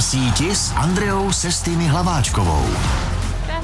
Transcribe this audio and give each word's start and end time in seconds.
Síti 0.00 0.56
s 0.56 0.72
Andreou 0.72 1.32
Sestými 1.32 1.84
Hlaváčkovou. 1.84 3.09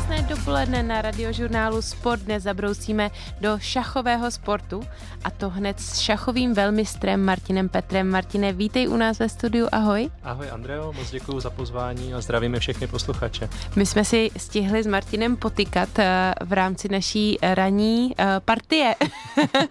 Krásné 0.07 0.23
dopoledne 0.29 0.83
na 0.83 1.03
radiožurnálu 1.03 1.83
Sport. 1.83 2.21
Dnes 2.31 2.43
zabrousíme 2.43 3.11
do 3.41 3.59
šachového 3.59 4.31
sportu 4.31 4.87
a 5.25 5.31
to 5.31 5.51
hned 5.51 5.81
s 5.81 5.99
šachovým 5.99 6.55
velmistrem 6.55 7.25
Martinem 7.25 7.69
Petrem. 7.69 8.11
Martine, 8.11 8.53
vítej 8.53 8.89
u 8.89 8.97
nás 8.97 9.19
ve 9.19 9.29
studiu, 9.29 9.69
ahoj. 9.73 10.11
Ahoj 10.23 10.51
Andreo, 10.51 10.93
moc 10.93 11.11
děkuji 11.11 11.41
za 11.41 11.51
pozvání 11.51 12.15
a 12.15 12.21
zdravíme 12.21 12.61
všechny 12.61 12.87
posluchače. 12.87 13.49
My 13.77 13.87
jsme 13.87 14.05
si 14.05 14.31
stihli 14.37 14.83
s 14.83 14.87
Martinem 14.87 15.37
potykat 15.37 15.99
eh, 15.99 16.35
v 16.45 16.53
rámci 16.53 16.89
naší 16.89 17.39
ranní 17.43 18.15
eh, 18.19 18.27
partie. 18.45 18.95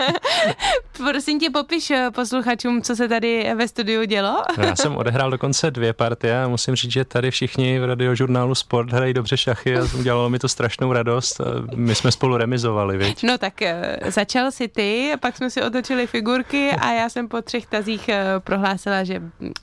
Prosím 0.97 1.39
tě, 1.39 1.49
popiš 1.49 1.91
eh, 1.91 2.11
posluchačům, 2.15 2.81
co 2.81 2.95
se 2.95 3.07
tady 3.07 3.54
ve 3.55 3.67
studiu 3.67 4.04
dělo. 4.04 4.43
No, 4.57 4.63
já 4.63 4.75
jsem 4.75 4.97
odehrál 4.97 5.31
dokonce 5.31 5.71
dvě 5.71 5.93
partie 5.93 6.43
a 6.43 6.47
musím 6.47 6.75
říct, 6.75 6.91
že 6.91 7.05
tady 7.05 7.31
všichni 7.31 7.79
v 7.79 7.86
radiožurnálu 7.86 8.55
Sport 8.55 8.91
hrají 8.91 9.13
dobře 9.13 9.38
šachy 9.38 9.77
a 9.77 9.86
udělalo 10.25 10.29
mi 10.29 10.39
to 10.39 10.47
strašnou 10.47 10.93
radost. 10.93 11.41
My 11.75 11.95
jsme 11.95 12.11
spolu 12.11 12.38
remizovali, 12.38 12.97
viď? 12.97 13.23
No 13.23 13.38
tak 13.38 13.53
začal 14.07 14.52
si 14.52 14.67
ty, 14.67 15.13
pak 15.20 15.38
jsme 15.38 15.49
si 15.49 15.61
otočili 15.61 16.07
figurky 16.07 16.71
a 16.71 16.91
já 16.91 17.09
jsem 17.09 17.27
po 17.27 17.41
třech 17.41 17.66
tazích 17.66 18.09
eh, 18.09 18.39
prohlásila, 18.39 19.03
že 19.03 19.21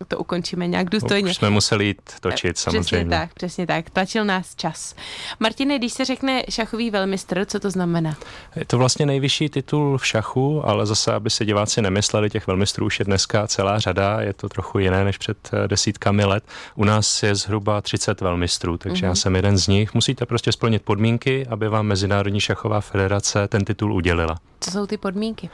to 0.09 0.19
ukončíme 0.19 0.67
nějak 0.67 0.91
důstojně. 0.91 1.31
Už 1.31 1.37
jsme 1.37 1.51
museli 1.51 1.87
jít 1.87 2.03
točit 2.21 2.59
samozřejmě. 2.59 2.83
Přesně 2.83 3.11
tak, 3.11 3.35
přesně 3.35 3.67
tak. 3.67 3.91
Tlačil 3.91 4.25
nás 4.25 4.55
čas. 4.55 4.95
Martine, 5.41 5.79
když 5.79 5.93
se 5.93 6.05
řekne 6.05 6.43
šachový 6.49 6.91
velmistr, 6.91 7.45
co 7.45 7.61
to 7.61 7.71
znamená? 7.71 8.17
Je 8.57 8.65
to 8.65 8.79
vlastně 8.79 9.07
nejvyšší 9.07 9.49
titul 9.49 9.99
v 9.99 10.07
šachu, 10.07 10.69
ale 10.69 10.87
zase, 10.87 11.13
aby 11.13 11.31
se 11.31 11.45
diváci 11.45 11.83
nemysleli, 11.83 12.31
těch 12.31 12.47
velmistrů 12.47 12.87
už 12.87 12.99
je 12.99 13.05
dneska 13.05 13.47
celá 13.47 13.79
řada, 13.79 14.21
je 14.21 14.33
to 14.33 14.49
trochu 14.49 14.79
jiné 14.79 15.05
než 15.05 15.19
před 15.19 15.39
eh, 15.53 15.69
desítkami 15.69 16.25
let. 16.25 16.45
U 16.75 16.85
nás 16.85 17.23
je 17.23 17.35
zhruba 17.35 17.81
30 17.81 18.21
velmistrů, 18.21 18.79
takže 18.79 19.03
mm-hmm. 19.03 19.05
já 19.05 19.11
mhm. 19.11 19.17
jsem 19.17 19.37
jeden 19.37 19.59
z 19.59 19.69
nich. 19.69 19.95
Musíte 19.95 20.27
prostě 20.27 20.52
splnit 20.53 20.83
podmínky, 20.83 21.47
aby 21.47 21.69
vám 21.69 21.87
Mezinárodní 21.87 22.41
šachová 22.41 22.81
federace 22.81 23.49
ten 23.49 23.65
titul 23.65 23.93
udělila. 23.95 24.37
Co 24.61 24.71
jsou 24.71 24.87
ty 24.87 24.97
podmínky? 24.97 25.51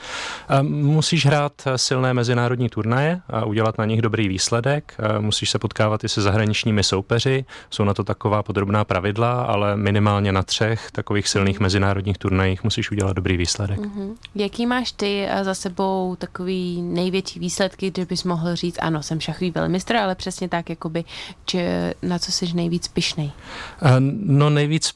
Musíš 0.62 1.26
hrát 1.26 1.52
silné 1.76 2.14
mezinárodní 2.14 2.68
turnaje 2.68 3.20
a 3.28 3.44
udělat 3.44 3.78
na 3.78 3.84
nich 3.84 4.02
dobrý 4.02 4.28
výsledek. 4.28 4.96
Musíš 5.20 5.50
se 5.50 5.58
potkávat 5.58 6.04
i 6.04 6.08
se 6.08 6.22
zahraničními 6.22 6.84
soupeři. 6.84 7.44
Jsou 7.70 7.84
na 7.84 7.94
to 7.94 8.04
taková 8.04 8.42
podrobná 8.42 8.84
pravidla, 8.84 9.42
ale 9.42 9.76
minimálně 9.76 10.32
na 10.32 10.42
třech 10.42 10.90
takových 10.90 11.28
silných 11.28 11.60
mezinárodních 11.60 12.18
turnajích 12.18 12.64
musíš 12.64 12.90
udělat 12.90 13.12
dobrý 13.12 13.36
výsledek. 13.36 13.78
Mm-hmm. 13.80 14.14
Jaký 14.34 14.66
máš 14.66 14.92
ty 14.92 15.26
eh, 15.28 15.44
za 15.44 15.54
sebou 15.54 16.16
takový 16.18 16.82
největší 16.82 17.40
výsledky, 17.40 17.90
kde 17.90 18.06
bys 18.06 18.24
mohl 18.24 18.56
říct, 18.56 18.78
ano, 18.80 19.02
jsem 19.02 19.20
šachový 19.20 19.50
velmistr, 19.50 19.96
ale 19.96 20.14
přesně 20.14 20.48
tak, 20.48 20.70
jakoby, 20.70 21.04
či 21.44 21.64
na 22.02 22.18
co 22.18 22.32
jsi 22.32 22.54
nejvíc 22.54 22.88
pišnej? 22.88 23.32
No 24.10 24.50
nejvíc 24.50 24.87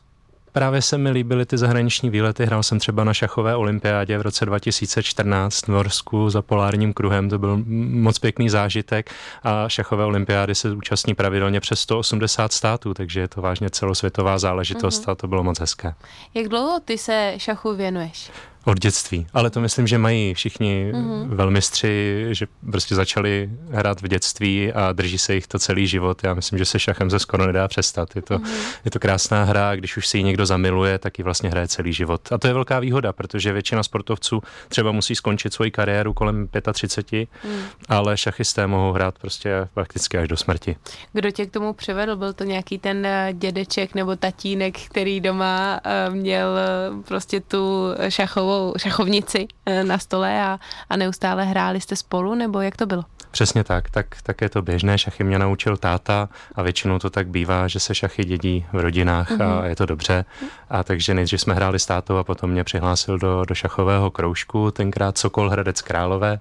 Právě 0.53 0.83
se 0.83 0.99
mi 0.99 1.11
líbily 1.11 1.47
ty 1.47 1.59
zahraniční 1.59 2.11
výlety. 2.11 2.47
Hrál 2.47 2.63
jsem 2.63 2.79
třeba 2.79 3.05
na 3.05 3.15
šachové 3.15 3.57
olympiádě 3.57 4.19
v 4.19 4.23
roce 4.23 4.47
2014 4.47 5.63
v 5.63 5.69
Norsku 5.69 6.31
za 6.31 6.43
polárním 6.43 6.93
kruhem. 6.93 7.29
To 7.29 7.39
byl 7.39 7.63
moc 7.67 8.19
pěkný 8.19 8.49
zážitek 8.49 9.11
a 9.43 9.69
šachové 9.69 10.05
olympiády 10.05 10.55
se 10.55 10.73
účastní 10.73 11.15
pravidelně 11.15 11.61
přes 11.61 11.81
180 11.81 12.53
států, 12.53 12.95
takže 12.95 13.21
je 13.21 13.29
to 13.29 13.43
vážně 13.43 13.71
celosvětová 13.71 14.39
záležitost 14.39 15.07
mm-hmm. 15.07 15.11
a 15.13 15.15
to 15.15 15.29
bylo 15.29 15.45
moc 15.45 15.61
hezké. 15.61 15.95
Jak 16.35 16.49
dlouho 16.49 16.81
ty 16.81 16.99
se 16.99 17.35
šachu 17.37 17.75
věnuješ? 17.75 18.31
Od 18.65 18.79
dětství. 18.79 19.27
Ale 19.33 19.51
to 19.51 19.61
myslím, 19.61 19.87
že 19.87 19.99
mají 19.99 20.35
všichni 20.35 20.93
mm-hmm. 20.93 21.29
velmistři, 21.29 22.27
že 22.31 22.47
prostě 22.71 22.95
začali 22.95 23.51
hrát 23.71 24.03
v 24.03 24.09
dětství 24.09 24.73
a 24.73 24.93
drží 24.93 25.19
se 25.19 25.35
jich 25.35 25.47
to 25.47 25.59
celý 25.59 25.87
život. 25.87 26.25
Já 26.25 26.35
myslím, 26.35 26.59
že 26.59 26.65
se 26.65 26.79
šachem 26.79 27.11
se 27.11 27.19
skoro 27.19 27.47
nedá 27.47 27.69
přestat. 27.69 28.17
Je 28.17 28.23
to, 28.23 28.39
mm-hmm. 28.39 28.77
je 28.85 28.91
to 28.91 28.99
krásná 28.99 29.45
hra 29.45 29.77
když 29.77 29.97
už 29.97 30.07
si 30.07 30.19
ji 30.19 30.25
někdo 30.25 30.47
zamiluje, 30.47 30.99
tak 30.99 31.19
ji 31.19 31.25
vlastně 31.25 31.51
hraje 31.51 31.69
celý 31.69 31.93
život. 31.93 32.33
A 32.33 32.39
to 32.39 32.47
je 32.47 32.55
velká 32.55 32.79
výhoda, 32.79 33.13
protože 33.13 33.53
většina 33.53 33.83
sportovců 33.83 34.43
třeba 34.69 34.93
musí 34.93 35.15
skončit 35.15 35.53
svoji 35.53 35.71
kariéru 35.71 36.15
kolem 36.15 36.49
35, 36.73 37.29
mm. 37.45 37.63
ale 37.89 38.17
šachisté 38.17 38.67
mohou 38.67 38.93
hrát 38.93 39.19
prostě 39.19 39.69
prakticky 39.75 40.19
až 40.19 40.29
do 40.29 40.37
smrti. 40.37 40.77
Kdo 41.13 41.31
tě 41.31 41.47
k 41.47 41.51
tomu 41.51 41.73
přivedl? 41.73 42.17
Byl 42.17 42.33
to 42.33 42.45
nějaký 42.45 42.79
ten 42.79 43.07
eh, 43.07 43.33
dědeček 43.33 43.95
nebo 43.95 44.17
tatínek, 44.17 44.81
který 44.81 45.21
doma 45.21 45.81
eh, 45.85 46.11
měl 46.11 46.59
eh, 46.59 47.03
prostě 47.09 47.41
tu 47.41 47.89
šachovou 48.09 48.52
šachovou, 48.53 48.75
šachovnici 48.79 49.49
eh, 49.67 49.85
na 49.85 49.99
stole 49.99 50.43
a, 50.43 50.59
a 50.91 50.97
neustále 50.97 51.45
hráli 51.45 51.81
jste 51.81 51.97
spolu, 51.97 52.35
nebo 52.35 52.61
jak 52.61 52.77
to 52.77 52.87
bylo? 52.87 53.05
Přesně 53.33 53.65
tak, 53.65 53.91
tak, 53.91 54.07
tak 54.23 54.41
je 54.41 54.49
to 54.49 54.63
běžné. 54.63 54.99
Šachy 54.99 55.25
mě 55.25 55.39
naučil 55.39 55.77
táta 55.77 56.29
a 56.55 56.63
většinou 56.63 56.99
to 56.99 57.11
tak 57.11 57.29
bývá, 57.29 57.69
že 57.69 57.81
se 57.81 57.95
šachy 57.95 58.25
dědí 58.25 58.67
v 58.73 58.81
rodinách 58.81 59.31
mm-hmm. 59.31 59.45
a 59.45 59.59
mhm. 59.59 59.65
je 59.65 59.77
to 59.77 59.87
dobře. 59.87 60.25
A 60.71 60.85
takže 60.85 61.15
nejdřív 61.15 61.41
jsme 61.41 61.55
hráli 61.55 61.79
s 61.79 61.87
tátou 61.87 62.17
a 62.17 62.25
potom 62.25 62.51
mě 62.51 62.65
přihlásil 62.65 63.19
do, 63.19 63.45
do 63.45 63.55
šachového 63.55 64.11
kroužku, 64.11 64.71
tenkrát 64.71 65.19
Sokol 65.19 65.49
Hradec 65.49 65.81
Králové 65.81 66.39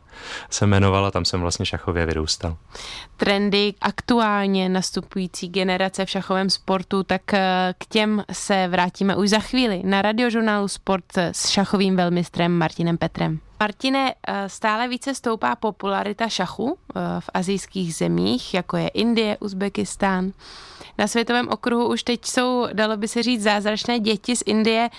se 0.50 0.66
jmenovala, 0.66 1.12
tam 1.12 1.26
jsem 1.26 1.42
vlastně 1.42 1.66
šachově 1.66 2.06
vyrůstal. 2.06 2.58
Trendy 3.18 3.74
aktuálně 3.82 4.70
nastupující 4.70 5.50
generace 5.50 6.06
v 6.06 6.10
šachovém 6.10 6.50
sportu, 6.50 7.04
tak 7.04 7.34
eh, 7.34 7.74
k 7.78 7.86
těm 7.86 8.24
se 8.32 8.68
vrátíme 8.68 9.16
už 9.16 9.30
za 9.30 9.40
chvíli 9.40 9.82
na 9.86 10.02
radiožurnálu 10.02 10.68
Sport 10.68 11.18
s 11.18 11.50
šachovým 11.50 11.96
velmistrem 12.02 12.52
Martinem 12.52 12.98
Petrem. 12.98 13.40
Martine, 13.60 14.14
eh, 14.28 14.50
stále 14.50 14.88
více 14.88 15.16
stoupá 15.16 15.56
popularita 15.56 16.30
šachu 16.30 16.78
eh, 16.78 17.00
v 17.20 17.30
azijských 17.34 17.96
zemích, 17.96 18.54
jako 18.54 18.78
je 18.78 18.88
Indie, 18.88 19.38
Uzbekistán. 19.38 20.32
Na 20.98 21.08
světovém 21.08 21.50
okruhu 21.50 21.88
už 21.90 22.04
teď 22.04 22.26
jsou, 22.26 22.68
dalo 22.74 22.98
by 22.98 23.08
se 23.08 23.24
říct, 23.24 23.44
zázračné 23.44 24.00
děti 24.00 24.36
z 24.36 24.44
Indie 24.46 24.90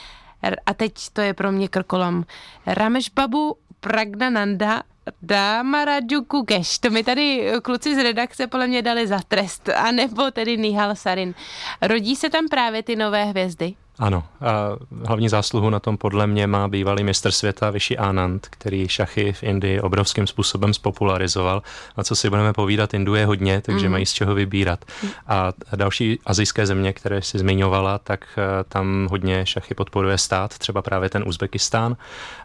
a 0.66 0.74
teď 0.74 0.92
to 1.12 1.20
je 1.20 1.34
pro 1.34 1.52
mě 1.52 1.68
krkolom. 1.68 2.24
Ramesh 2.66 3.10
Babu 3.14 3.56
Pragnananda 3.80 4.82
Dámaraju 5.22 6.24
Kukeš, 6.24 6.78
to 6.78 6.90
mi 6.90 7.04
tady 7.04 7.52
kluci 7.62 7.94
z 7.94 8.02
redakce 8.02 8.46
podle 8.46 8.66
mě 8.66 8.82
dali 8.82 9.06
za 9.06 9.20
trest, 9.28 9.68
anebo 9.68 10.30
tedy 10.30 10.56
Nihal 10.56 10.94
Sarin. 10.94 11.34
Rodí 11.82 12.16
se 12.16 12.30
tam 12.30 12.48
právě 12.48 12.82
ty 12.82 12.96
nové 12.96 13.24
hvězdy? 13.24 13.74
Ano, 13.98 14.24
a 14.40 14.76
hlavní 15.06 15.28
zásluhu 15.28 15.70
na 15.70 15.80
tom 15.80 15.96
podle 15.96 16.26
mě 16.26 16.46
má 16.46 16.68
bývalý 16.68 17.04
mistr 17.04 17.30
světa 17.30 17.70
Vyši 17.70 17.98
Anand, 17.98 18.46
který 18.50 18.88
šachy 18.88 19.32
v 19.32 19.42
Indii 19.42 19.80
obrovským 19.80 20.26
způsobem 20.26 20.74
spopularizoval. 20.74 21.62
A 21.96 22.04
co 22.04 22.16
si 22.16 22.30
budeme 22.30 22.52
povídat, 22.52 22.94
Indu 22.94 23.14
je 23.14 23.26
hodně, 23.26 23.60
takže 23.60 23.86
mm. 23.86 23.92
mají 23.92 24.06
z 24.06 24.12
čeho 24.12 24.34
vybírat. 24.34 24.84
A 25.26 25.52
další 25.76 26.18
azijské 26.26 26.66
země, 26.66 26.92
které 26.92 27.22
si 27.22 27.38
zmiňovala, 27.38 27.98
tak 27.98 28.24
eh, 28.36 28.64
tam 28.68 29.08
hodně 29.10 29.46
šachy 29.46 29.74
podporuje 29.74 30.18
stát, 30.18 30.58
třeba 30.58 30.82
právě 30.82 31.10
ten 31.10 31.24
Uzbekistán, 31.26 31.96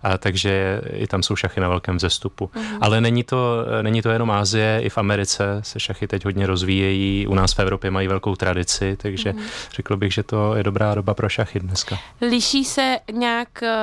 a 0.03 0.17
takže 0.17 0.81
i 0.93 1.07
tam 1.07 1.23
jsou 1.23 1.35
šachy 1.35 1.59
na 1.59 1.69
velkém 1.69 1.97
vzestupu. 1.97 2.49
Mm. 2.55 2.61
Ale 2.81 3.01
není 3.01 3.23
to, 3.23 3.65
není 3.81 4.01
to 4.01 4.09
jenom 4.09 4.31
Asie, 4.31 4.79
i 4.83 4.89
v 4.89 4.97
Americe 4.97 5.59
se 5.63 5.79
šachy 5.79 6.07
teď 6.07 6.25
hodně 6.25 6.47
rozvíjejí, 6.47 7.27
u 7.27 7.33
nás 7.33 7.53
v 7.53 7.59
Evropě 7.59 7.91
mají 7.91 8.07
velkou 8.07 8.35
tradici, 8.35 8.97
takže 9.01 9.33
mm. 9.33 9.39
řekl 9.75 9.97
bych, 9.97 10.13
že 10.13 10.23
to 10.23 10.55
je 10.55 10.63
dobrá 10.63 10.95
doba 10.95 11.13
pro 11.13 11.29
šachy 11.37 11.59
dneska. 11.59 11.97
Liší 12.21 12.65
se 12.65 12.99
nějak 13.11 13.63
eh, 13.63 13.75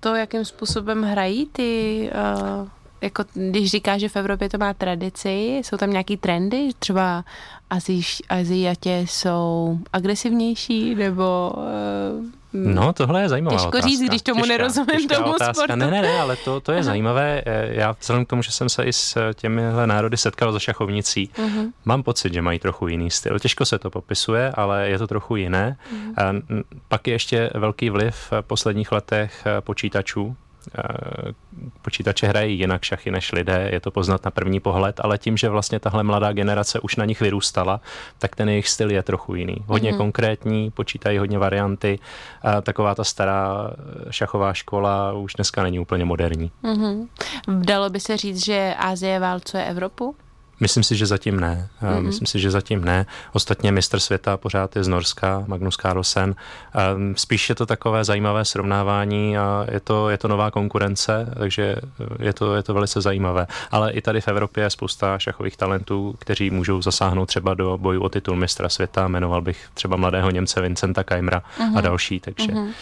to, 0.00 0.14
jakým 0.14 0.44
způsobem 0.44 1.02
hrají 1.02 1.46
ty 1.46 2.10
uh 2.14 2.68
jako 3.04 3.24
když 3.34 3.70
říká, 3.70 3.98
že 3.98 4.08
v 4.08 4.16
Evropě 4.16 4.48
to 4.48 4.58
má 4.58 4.74
tradici, 4.74 5.60
jsou 5.64 5.76
tam 5.76 5.90
nějaký 5.90 6.16
trendy, 6.16 6.70
třeba 6.78 7.24
Azíš, 7.70 8.22
Aziatě 8.28 9.04
jsou 9.08 9.78
agresivnější, 9.92 10.94
nebo... 10.94 11.52
Uh, 12.54 12.60
no, 12.60 12.92
tohle 12.92 13.22
je 13.22 13.28
zajímavá 13.28 13.56
těžko 13.56 13.68
otázka. 13.68 13.88
říct, 13.88 14.00
když 14.00 14.22
tomu 14.22 14.40
těžká, 14.40 14.56
nerozumím 14.56 14.96
těžká 14.96 15.14
tomu 15.14 15.34
otázka. 15.34 15.54
sportu. 15.54 15.76
Ne, 15.76 15.90
ne, 15.90 16.02
ne, 16.02 16.20
ale 16.20 16.36
to, 16.36 16.60
to 16.60 16.72
je 16.72 16.78
Aha. 16.78 16.84
zajímavé. 16.84 17.42
Já 17.68 17.96
vzhledem 18.00 18.24
k 18.24 18.28
tomu, 18.28 18.42
že 18.42 18.50
jsem 18.50 18.68
se 18.68 18.84
i 18.84 18.92
s 18.92 19.32
těmihle 19.34 19.86
národy 19.86 20.16
setkal 20.16 20.52
za 20.52 20.58
šachovnicí, 20.58 21.30
uh-huh. 21.36 21.72
mám 21.84 22.02
pocit, 22.02 22.32
že 22.34 22.42
mají 22.42 22.58
trochu 22.58 22.88
jiný 22.88 23.10
styl. 23.10 23.38
Těžko 23.38 23.64
se 23.64 23.78
to 23.78 23.90
popisuje, 23.90 24.52
ale 24.54 24.88
je 24.88 24.98
to 24.98 25.06
trochu 25.06 25.36
jiné. 25.36 25.76
Uh-huh. 26.16 26.42
Pak 26.88 27.06
je 27.06 27.14
ještě 27.14 27.50
velký 27.54 27.90
vliv 27.90 28.14
v 28.30 28.42
posledních 28.42 28.92
letech 28.92 29.44
počítačů, 29.60 30.36
Eh, 30.36 30.43
počítače 31.82 32.26
hrají 32.26 32.58
jinak 32.58 32.82
šachy 32.82 33.10
než 33.10 33.32
lidé, 33.32 33.68
je 33.72 33.80
to 33.80 33.90
poznat 33.90 34.24
na 34.24 34.30
první 34.30 34.60
pohled, 34.60 35.00
ale 35.00 35.18
tím, 35.18 35.36
že 35.36 35.48
vlastně 35.48 35.80
tahle 35.80 36.02
mladá 36.02 36.32
generace 36.32 36.80
už 36.80 36.96
na 36.96 37.04
nich 37.04 37.20
vyrůstala, 37.20 37.80
tak 38.18 38.36
ten 38.36 38.48
jejich 38.48 38.68
styl 38.68 38.90
je 38.90 39.02
trochu 39.02 39.34
jiný. 39.34 39.56
Hodně 39.66 39.92
mm-hmm. 39.92 39.96
konkrétní, 39.96 40.70
počítají 40.70 41.18
hodně 41.18 41.38
varianty. 41.38 41.98
A 42.42 42.60
taková 42.60 42.94
ta 42.94 43.04
stará 43.04 43.70
šachová 44.10 44.54
škola 44.54 45.12
už 45.12 45.34
dneska 45.34 45.62
není 45.62 45.78
úplně 45.78 46.04
moderní. 46.04 46.50
Mm-hmm. 46.64 47.08
Dalo 47.48 47.90
by 47.90 48.00
se 48.00 48.16
říct, 48.16 48.44
že 48.44 48.74
Ázie 48.78 49.18
válcuje 49.20 49.64
Evropu? 49.64 50.16
Myslím 50.64 50.82
si, 50.82 50.96
že 50.96 51.06
zatím 51.06 51.40
ne. 51.40 51.68
Mm-hmm. 51.82 52.00
Myslím 52.00 52.26
si, 52.26 52.38
že 52.38 52.50
zatím 52.50 52.84
ne. 52.84 53.06
Ostatně 53.32 53.72
mistr 53.72 54.00
světa 54.00 54.36
pořád 54.36 54.76
je 54.76 54.84
z 54.84 54.88
Norska, 54.88 55.44
Magnus 55.46 55.76
Carlsen. 55.76 56.34
Spíš 57.16 57.48
je 57.48 57.54
to 57.54 57.66
takové 57.66 58.04
zajímavé 58.04 58.44
srovnávání 58.44 59.38
a 59.38 59.66
je 59.70 59.80
to, 59.80 60.08
je 60.08 60.18
to 60.18 60.28
nová 60.28 60.50
konkurence, 60.50 61.28
takže 61.38 61.76
je 62.18 62.32
to, 62.32 62.54
je 62.54 62.62
to 62.62 62.74
velice 62.74 63.00
zajímavé. 63.00 63.46
Ale 63.70 63.92
i 63.92 64.00
tady 64.00 64.20
v 64.20 64.28
Evropě 64.28 64.64
je 64.64 64.70
spousta 64.70 65.18
šachových 65.18 65.56
talentů, 65.56 66.14
kteří 66.18 66.50
můžou 66.50 66.82
zasáhnout 66.82 67.26
třeba 67.26 67.54
do 67.54 67.78
boju 67.78 68.02
o 68.02 68.08
titul 68.08 68.36
mistra 68.36 68.68
světa. 68.68 69.08
Jmenoval 69.08 69.42
bych 69.42 69.68
třeba 69.74 69.96
mladého 69.96 70.30
Němce 70.30 70.60
Vincenta 70.60 71.04
Kajmra 71.04 71.38
mm-hmm. 71.38 71.62
a 71.62 71.66
mhm. 71.66 71.82
další. 71.82 72.20
Takže 72.20 72.52
mm-hmm. 72.52 72.72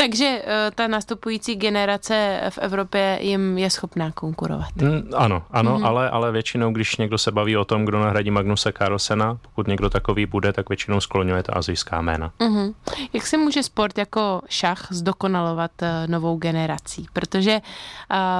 Takže 0.00 0.42
uh, 0.42 0.50
ta 0.74 0.86
nastupující 0.86 1.56
generace 1.56 2.40
v 2.48 2.58
Evropě 2.58 3.18
jim 3.20 3.58
je 3.58 3.70
schopná 3.70 4.10
konkurovat. 4.10 4.76
Mm, 4.76 5.10
ano, 5.16 5.42
ano, 5.50 5.78
mm-hmm. 5.78 5.86
ale, 5.86 6.10
ale 6.10 6.32
většinou, 6.32 6.72
když 6.72 6.96
někdo 6.96 7.18
se 7.18 7.32
baví 7.32 7.56
o 7.56 7.64
tom, 7.64 7.84
kdo 7.84 8.00
nahradí 8.00 8.30
Magnuse 8.30 8.72
Carlsena, 8.72 9.38
pokud 9.42 9.66
někdo 9.66 9.90
takový 9.90 10.26
bude, 10.26 10.52
tak 10.52 10.68
většinou 10.68 11.00
skloňuje 11.00 11.42
ta 11.42 11.52
azijská 11.52 12.00
jména. 12.00 12.32
Mm-hmm. 12.40 12.74
Jak 13.12 13.26
se 13.26 13.36
může 13.36 13.62
sport 13.62 13.98
jako 13.98 14.42
šach 14.48 14.86
zdokonalovat 14.90 15.70
uh, 15.82 15.88
novou 16.06 16.36
generací? 16.36 17.06
Protože 17.12 17.60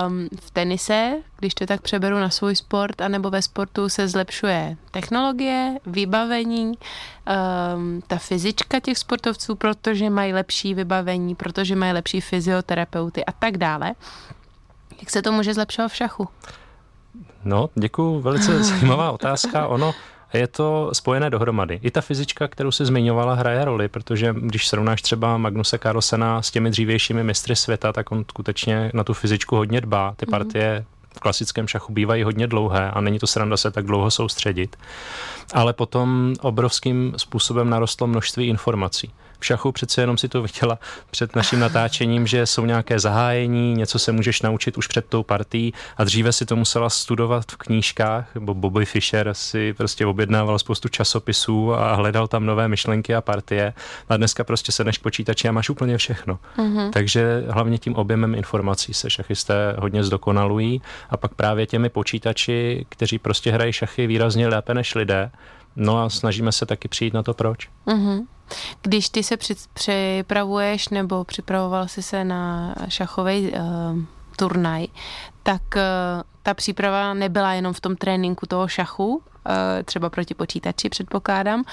um, 0.07 0.29
v 0.41 0.51
tenise, 0.51 1.17
když 1.39 1.55
to 1.55 1.67
tak 1.67 1.81
přeberu 1.81 2.19
na 2.19 2.31
svůj 2.31 2.57
sport, 2.57 3.01
anebo 3.01 3.31
ve 3.31 3.43
sportu 3.43 3.89
se 3.89 4.09
zlepšuje 4.09 4.77
technologie, 4.91 5.79
vybavení, 5.87 6.67
um, 6.67 8.03
ta 8.07 8.17
fyzička 8.17 8.81
těch 8.81 8.99
sportovců, 8.99 9.55
protože 9.55 10.11
mají 10.11 10.33
lepší 10.33 10.75
vybavení, 10.75 11.35
protože 11.35 11.77
mají 11.77 11.93
lepší 11.93 12.21
fyzioterapeuty 12.21 13.25
a 13.25 13.33
tak 13.33 13.57
dále. 13.57 13.95
Jak 15.01 15.11
se 15.11 15.23
to 15.23 15.33
může 15.33 15.55
zlepšovat 15.55 15.89
v 15.89 15.97
šachu? 15.97 16.29
No, 17.45 17.69
děkuji, 17.75 18.21
velice 18.21 18.65
zajímavá 18.65 19.11
otázka. 19.11 19.67
Ono, 19.67 19.95
je 20.33 20.47
to 20.47 20.91
spojené 20.93 21.31
dohromady. 21.31 21.81
I 21.83 21.91
ta 21.91 22.01
fyzička, 22.01 22.49
kterou 22.49 22.71
se 22.71 22.85
zmiňovala, 22.85 23.35
hraje 23.35 23.65
roli, 23.65 23.89
protože 23.89 24.35
když 24.41 24.69
srovnáš 24.69 25.03
třeba 25.03 25.39
Magnuse 25.39 25.79
Carlsena 25.79 26.43
s 26.43 26.51
těmi 26.51 26.71
dřívějšími 26.71 27.25
mistry 27.25 27.57
světa, 27.57 27.93
tak 27.93 28.13
on 28.13 28.25
skutečně 28.31 28.91
na 28.95 29.05
tu 29.05 29.15
fyzičku 29.15 29.57
hodně 29.57 29.81
dbá. 29.81 30.15
Ty 30.17 30.27
mhm. 30.27 30.31
partie 30.31 30.85
v 31.19 31.21
klasickém 31.21 31.69
šachu 31.69 31.93
bývají 31.93 32.23
hodně 32.23 32.47
dlouhé 32.47 32.91
a 32.91 33.01
není 33.01 33.19
to 33.19 33.27
sranda 33.27 33.57
se 33.57 33.71
tak 33.71 33.87
dlouho 33.87 34.11
soustředit. 34.11 34.77
Ale 35.55 35.73
potom 35.73 36.35
obrovským 36.41 37.15
způsobem 37.17 37.71
narostlo 37.71 38.07
množství 38.07 38.49
informací 38.49 39.11
v 39.39 39.47
šachu 39.47 39.73
přece 39.73 40.01
jenom 40.01 40.19
si 40.19 40.29
to 40.29 40.43
viděla 40.43 40.79
před 41.11 41.37
naším 41.37 41.61
natáčením, 41.61 42.27
že 42.27 42.47
jsou 42.47 42.65
nějaké 42.65 42.99
zahájení, 42.99 43.75
něco 43.75 43.99
se 43.99 44.13
můžeš 44.13 44.43
naučit 44.43 44.79
už 44.79 44.87
před 44.87 45.07
tou 45.07 45.23
partí 45.23 45.73
a 45.97 46.05
dříve 46.05 46.33
si 46.33 46.47
to 46.47 46.57
musela 46.57 46.91
studovat 46.91 47.53
v 47.53 47.57
knížkách, 47.57 48.27
bo 48.39 48.55
Bobby 48.55 48.85
Fischer 48.85 49.31
si 49.33 49.73
prostě 49.73 50.07
objednával 50.07 50.59
spoustu 50.59 50.89
časopisů 50.89 51.75
a 51.75 51.95
hledal 51.95 52.29
tam 52.29 52.47
nové 52.47 52.69
myšlenky 52.69 53.15
a 53.15 53.21
partie 53.21 53.75
a 54.09 54.17
dneska 54.17 54.45
prostě 54.45 54.73
se 54.73 54.85
než 54.85 54.99
počítači 54.99 55.49
a 55.49 55.53
máš 55.53 55.71
úplně 55.71 55.99
všechno. 55.99 56.39
Mm-hmm. 56.57 56.91
Takže 56.91 57.45
hlavně 57.49 57.79
tím 57.79 57.95
objemem 57.95 58.35
informací 58.35 58.95
se 58.95 59.11
šachisté 59.11 59.75
hodně 59.79 60.05
zdokonalují 60.05 60.83
a 61.11 61.17
pak 61.17 61.35
právě 61.35 61.67
těmi 61.67 61.89
počítači, 61.89 62.87
kteří 62.89 63.19
prostě 63.19 63.51
hrají 63.53 63.73
šachy 63.73 64.07
výrazně 64.07 64.49
lépe 64.49 64.75
než 64.75 64.95
lidé, 64.95 65.31
No 65.79 66.03
a 66.03 66.11
snažíme 66.11 66.53
se 66.53 66.67
taky 66.67 66.89
přijít 66.89 67.15
na 67.15 67.23
to 67.23 67.35
proč. 67.35 67.69
Mm-hmm. 67.87 68.27
Když 68.83 69.09
ty 69.09 69.23
se 69.23 69.37
připravuješ 69.75 70.89
nebo 70.89 71.25
připravoval 71.25 71.89
jsi 71.89 72.03
se 72.03 72.25
na 72.25 72.75
šachový 72.89 73.51
uh, 73.51 73.59
turnaj, 74.37 74.87
tak 75.43 75.63
uh, 75.77 75.83
ta 76.43 76.55
příprava 76.55 77.15
nebyla 77.15 77.53
jenom 77.53 77.73
v 77.73 77.81
tom 77.81 77.97
tréninku 77.97 78.47
toho 78.47 78.69
šachu, 78.69 79.15
uh, 79.17 79.23
třeba 79.85 80.11
proti 80.11 80.35
počítači 80.35 80.89
předpokládám, 80.89 81.65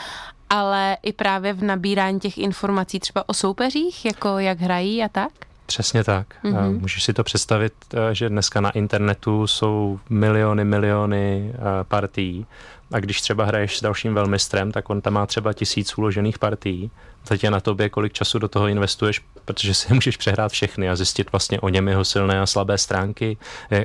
ale 0.50 0.98
i 1.04 1.14
právě 1.14 1.54
v 1.54 1.64
nabírání 1.64 2.20
těch 2.20 2.38
informací 2.38 3.00
třeba 3.00 3.30
o 3.30 3.34
soupeřích, 3.34 4.06
jako 4.06 4.40
jak 4.40 4.60
hrají 4.60 5.04
a 5.04 5.10
tak? 5.10 5.32
Přesně 5.66 6.04
tak. 6.04 6.28
Mm-hmm. 6.44 6.80
Můžeš 6.80 7.04
si 7.04 7.14
to 7.14 7.24
představit, 7.24 7.74
že 8.12 8.30
dneska 8.30 8.62
na 8.62 8.70
internetu 8.70 9.48
jsou 9.48 10.00
miliony, 10.10 10.66
miliony 10.66 11.54
partií 11.84 12.46
a 12.92 13.00
když 13.00 13.22
třeba 13.22 13.46
hraješ 13.46 13.78
s 13.78 13.82
dalším 13.82 14.14
velmistrem, 14.14 14.72
tak 14.72 14.90
on 14.90 15.02
tam 15.02 15.14
má 15.14 15.26
třeba 15.26 15.54
tisíc 15.54 15.98
uložených 15.98 16.40
partií 16.40 16.92
teď 17.28 17.44
je 17.44 17.52
na 17.52 17.60
tobě, 17.60 17.90
kolik 17.90 18.14
času 18.14 18.40
do 18.40 18.48
toho 18.48 18.68
investuješ, 18.68 19.22
protože 19.46 19.74
si 19.74 19.94
můžeš 19.94 20.18
přehrát 20.18 20.52
všechny 20.52 20.90
a 20.90 20.96
zjistit 20.96 21.32
vlastně 21.32 21.60
o 21.60 21.70
něm 21.70 21.88
jeho 21.88 22.06
silné 22.06 22.42
a 22.42 22.46
slabé 22.46 22.78
stránky, 22.78 23.38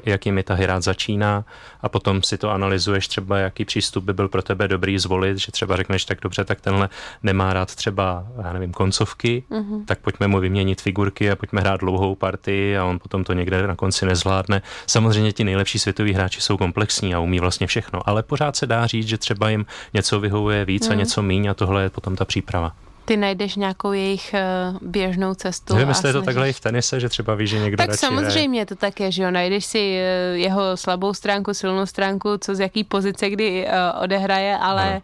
jakými 0.04 0.42
ta 0.42 0.54
hra 0.54 0.80
začíná 0.80 1.44
a 1.80 1.88
potom 1.88 2.22
si 2.22 2.38
to 2.38 2.50
analyzuješ 2.50 3.08
třeba, 3.08 3.38
jaký 3.38 3.64
přístup 3.64 4.04
by 4.04 4.12
byl 4.12 4.28
pro 4.28 4.42
tebe 4.42 4.68
dobrý 4.68 4.98
zvolit, 4.98 5.38
že 5.38 5.52
třeba 5.52 5.76
řekneš 5.76 6.04
tak 6.04 6.18
dobře, 6.20 6.44
tak 6.44 6.60
tenhle 6.60 6.88
nemá 7.22 7.52
rád 7.52 7.74
třeba, 7.74 8.26
já 8.42 8.52
nevím, 8.52 8.72
koncovky, 8.72 9.44
mm-hmm. 9.50 9.84
tak 9.84 9.98
pojďme 9.98 10.28
mu 10.28 10.40
vyměnit 10.40 10.80
figurky 10.80 11.30
a 11.30 11.36
pojďme 11.36 11.60
hrát 11.60 11.80
dlouhou 11.80 12.14
partii 12.14 12.76
a 12.76 12.84
on 12.84 12.98
potom 12.98 13.24
to 13.24 13.32
někde 13.32 13.66
na 13.66 13.76
konci 13.76 14.06
nezvládne. 14.06 14.62
Samozřejmě 14.86 15.32
ti 15.32 15.44
nejlepší 15.44 15.78
světoví 15.78 16.12
hráči 16.12 16.40
jsou 16.40 16.56
komplexní 16.56 17.14
a 17.14 17.18
umí 17.18 17.40
vlastně 17.40 17.66
všechno, 17.66 18.08
ale 18.08 18.22
pořád 18.22 18.56
se 18.56 18.66
dá 18.66 18.86
říct, 18.90 19.08
že 19.08 19.18
třeba 19.18 19.50
jim 19.50 19.66
něco 19.94 20.20
vyhovuje 20.20 20.64
víc 20.64 20.86
mm. 20.86 20.92
a 20.92 20.94
mhm. 20.94 20.98
něco 20.98 21.22
míň 21.22 21.46
a 21.46 21.54
tohle 21.54 21.82
je 21.82 21.90
potom 21.90 22.16
ta 22.16 22.24
příprava 22.24 22.72
ty 23.04 23.16
najdeš 23.16 23.56
nějakou 23.56 23.92
jejich 23.92 24.34
uh, 24.34 24.78
běžnou 24.88 25.34
cestu. 25.34 25.74
Nevím, 25.74 25.88
jestli 25.88 26.08
je 26.08 26.12
to 26.12 26.22
takhle 26.22 26.50
i 26.50 26.52
v 26.52 26.60
tenise, 26.60 27.00
že 27.00 27.08
třeba 27.08 27.34
víš, 27.34 27.50
že 27.50 27.58
někdo 27.58 27.76
Tak 27.76 27.94
samozřejmě 27.94 28.66
to 28.66 28.76
tak 28.76 29.00
je, 29.00 29.12
že 29.12 29.22
jo, 29.22 29.30
najdeš 29.30 29.64
si 29.64 29.98
uh, 29.98 30.38
jeho 30.38 30.76
slabou 30.76 31.14
stránku, 31.14 31.54
silnou 31.54 31.86
stránku, 31.86 32.38
co 32.38 32.54
z 32.54 32.60
jaký 32.60 32.84
pozice 32.84 33.30
kdy 33.30 33.66
uh, 33.66 34.02
odehraje, 34.02 34.56
ale 34.56 34.94
no 34.94 35.00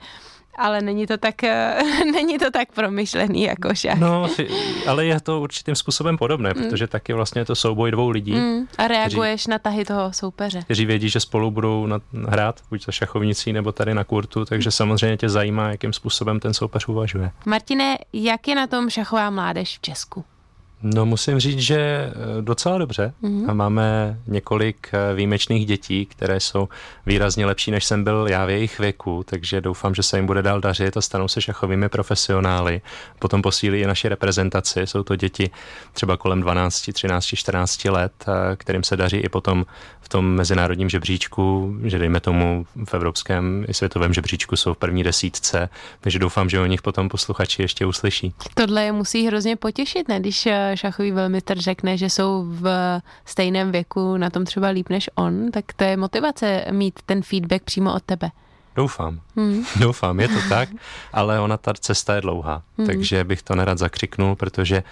ale 0.59 0.81
není 0.81 1.07
to 1.07 1.17
tak, 1.17 1.45
eh, 1.45 1.79
není 2.13 2.39
to 2.39 2.51
tak 2.51 2.73
promyšlený 2.73 3.43
jako 3.43 3.75
šach. 3.75 3.99
No, 3.99 4.29
ale 4.87 5.07
je 5.07 5.21
to 5.21 5.41
určitým 5.41 5.75
způsobem 5.75 6.19
podobné, 6.19 6.53
mm. 6.57 6.63
protože 6.63 6.87
taky 6.87 7.13
vlastně 7.13 7.41
je 7.41 7.45
to 7.45 7.55
souboj 7.55 7.91
dvou 7.91 8.09
lidí. 8.09 8.33
Mm. 8.33 8.67
A 8.79 8.89
reaguješ 8.89 9.43
kteří, 9.43 9.51
na 9.51 9.59
tahy 9.59 9.85
toho 9.85 10.13
soupeře. 10.13 10.61
Kteří 10.63 10.87
vědí, 10.87 11.09
že 11.09 11.21
spolu 11.21 11.51
budou 11.51 11.89
hrát, 12.29 12.61
buď 12.71 12.85
za 12.85 12.93
šachovnicí 12.93 13.53
nebo 13.53 13.73
tady 13.73 13.95
na 13.95 14.05
kurtu, 14.05 14.45
takže 14.45 14.71
samozřejmě 14.71 15.17
tě 15.17 15.29
zajímá, 15.29 15.71
jakým 15.71 15.93
způsobem 15.93 16.41
ten 16.41 16.55
soupeř 16.55 16.89
uvažuje. 16.89 17.31
Martine, 17.47 17.99
jak 18.13 18.49
je 18.49 18.55
na 18.55 18.67
tom 18.67 18.91
šachová 18.91 19.31
mládež 19.31 19.79
v 19.79 19.81
Česku? 19.81 20.25
No 20.83 21.07
musím 21.07 21.41
říct, 21.41 21.59
že 21.59 21.77
eh, 21.79 22.13
docela 22.41 22.79
dobře. 22.79 23.13
Mm-hmm. 23.23 23.51
A 23.51 23.55
máme 23.55 24.19
několik 24.27 24.89
eh, 24.93 25.15
výjimečných 25.15 25.67
dětí, 25.67 26.07
které 26.07 26.41
jsou 26.41 26.69
výrazně 27.07 27.47
lepší, 27.47 27.71
než 27.71 27.85
jsem 27.85 28.05
byl 28.05 28.27
já 28.31 28.45
v 28.47 28.51
jejich 28.51 28.79
věku, 28.79 29.25
takže 29.27 29.61
doufám, 29.61 29.95
že 29.95 30.03
se 30.03 30.19
jim 30.19 30.27
bude 30.27 30.43
dál 30.43 30.61
dařit 30.61 30.97
a 30.97 31.01
stanou 31.01 31.29
se 31.29 31.41
šachovými 31.43 31.89
profesionály. 31.89 32.81
Potom 33.19 33.43
posílí 33.43 33.81
i 33.81 33.87
naše 33.87 34.09
reprezentaci. 34.09 34.87
Jsou 34.87 35.03
to 35.03 35.17
děti 35.17 35.51
třeba 35.93 36.17
kolem 36.17 36.41
12, 36.41 36.93
13, 36.93 37.25
14 37.25 37.85
let, 37.85 38.13
eh, 38.29 38.57
kterým 38.57 38.83
se 38.83 38.97
daří 38.97 39.17
i 39.17 39.29
potom 39.29 39.67
v 40.01 40.09
tom 40.09 40.35
mezinárodním 40.35 40.89
žebříčku, 40.89 41.77
že 41.85 41.99
dejme 41.99 42.21
tomu 42.21 42.67
v 42.85 42.95
evropském 42.95 43.65
i 43.69 43.75
světovém 43.75 44.15
žebříčku 44.15 44.57
jsou 44.57 44.75
v 44.75 44.77
první 44.79 45.03
desítce, 45.03 45.69
takže 46.01 46.19
doufám, 46.19 46.49
že 46.49 46.61
o 46.61 46.67
nich 46.67 46.83
potom 46.83 47.09
posluchači 47.09 47.63
ještě 47.63 47.87
uslyší. 47.87 48.35
Tohle 48.55 48.85
je 48.85 48.93
musí 48.93 49.27
hrozně 49.27 49.57
potěšit, 49.57 50.09
ne? 50.09 50.21
Když 50.21 50.47
šachový 50.75 51.11
velmistr 51.11 51.59
řekne, 51.59 51.97
že 51.97 52.11
jsou 52.11 52.45
v 52.47 53.01
stejném 53.25 53.73
věku 53.73 54.17
na 54.17 54.31
tom 54.31 54.45
třeba 54.45 54.69
líp 54.69 54.89
než 54.89 55.11
on, 55.15 55.51
tak 55.51 55.73
to 55.73 55.85
je 55.85 55.97
motivace 55.97 56.65
mít 56.71 57.01
ten 57.07 57.23
feedback 57.23 57.63
přímo 57.63 57.95
od 57.95 58.03
tebe. 58.03 58.31
Doufám. 58.77 59.21
Hmm. 59.37 59.65
Doufám, 59.81 60.21
je 60.21 60.29
to 60.29 60.49
tak, 60.49 60.69
ale 61.13 61.41
ona 61.41 61.57
ta 61.57 61.75
cesta 61.75 62.15
je 62.15 62.21
dlouhá, 62.21 62.63
hmm. 62.79 62.87
takže 62.87 63.25
bych 63.25 63.43
to 63.43 63.55
nerad 63.55 63.79
zakřiknul, 63.79 64.37
protože 64.37 64.83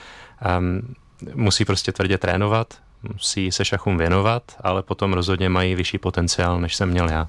um, 0.59 0.95
musí 1.35 1.65
prostě 1.65 1.93
tvrdě 1.93 2.19
trénovat, 2.19 2.75
musí 3.13 3.53
se 3.53 3.65
šachům 3.65 3.99
věnovat, 3.99 4.43
ale 4.61 4.83
potom 4.83 5.13
rozhodně 5.13 5.49
mají 5.49 5.75
vyšší 5.75 5.99
potenciál, 5.99 6.61
než 6.61 6.77
jsem 6.77 6.89
měl 6.89 7.11
já. 7.11 7.29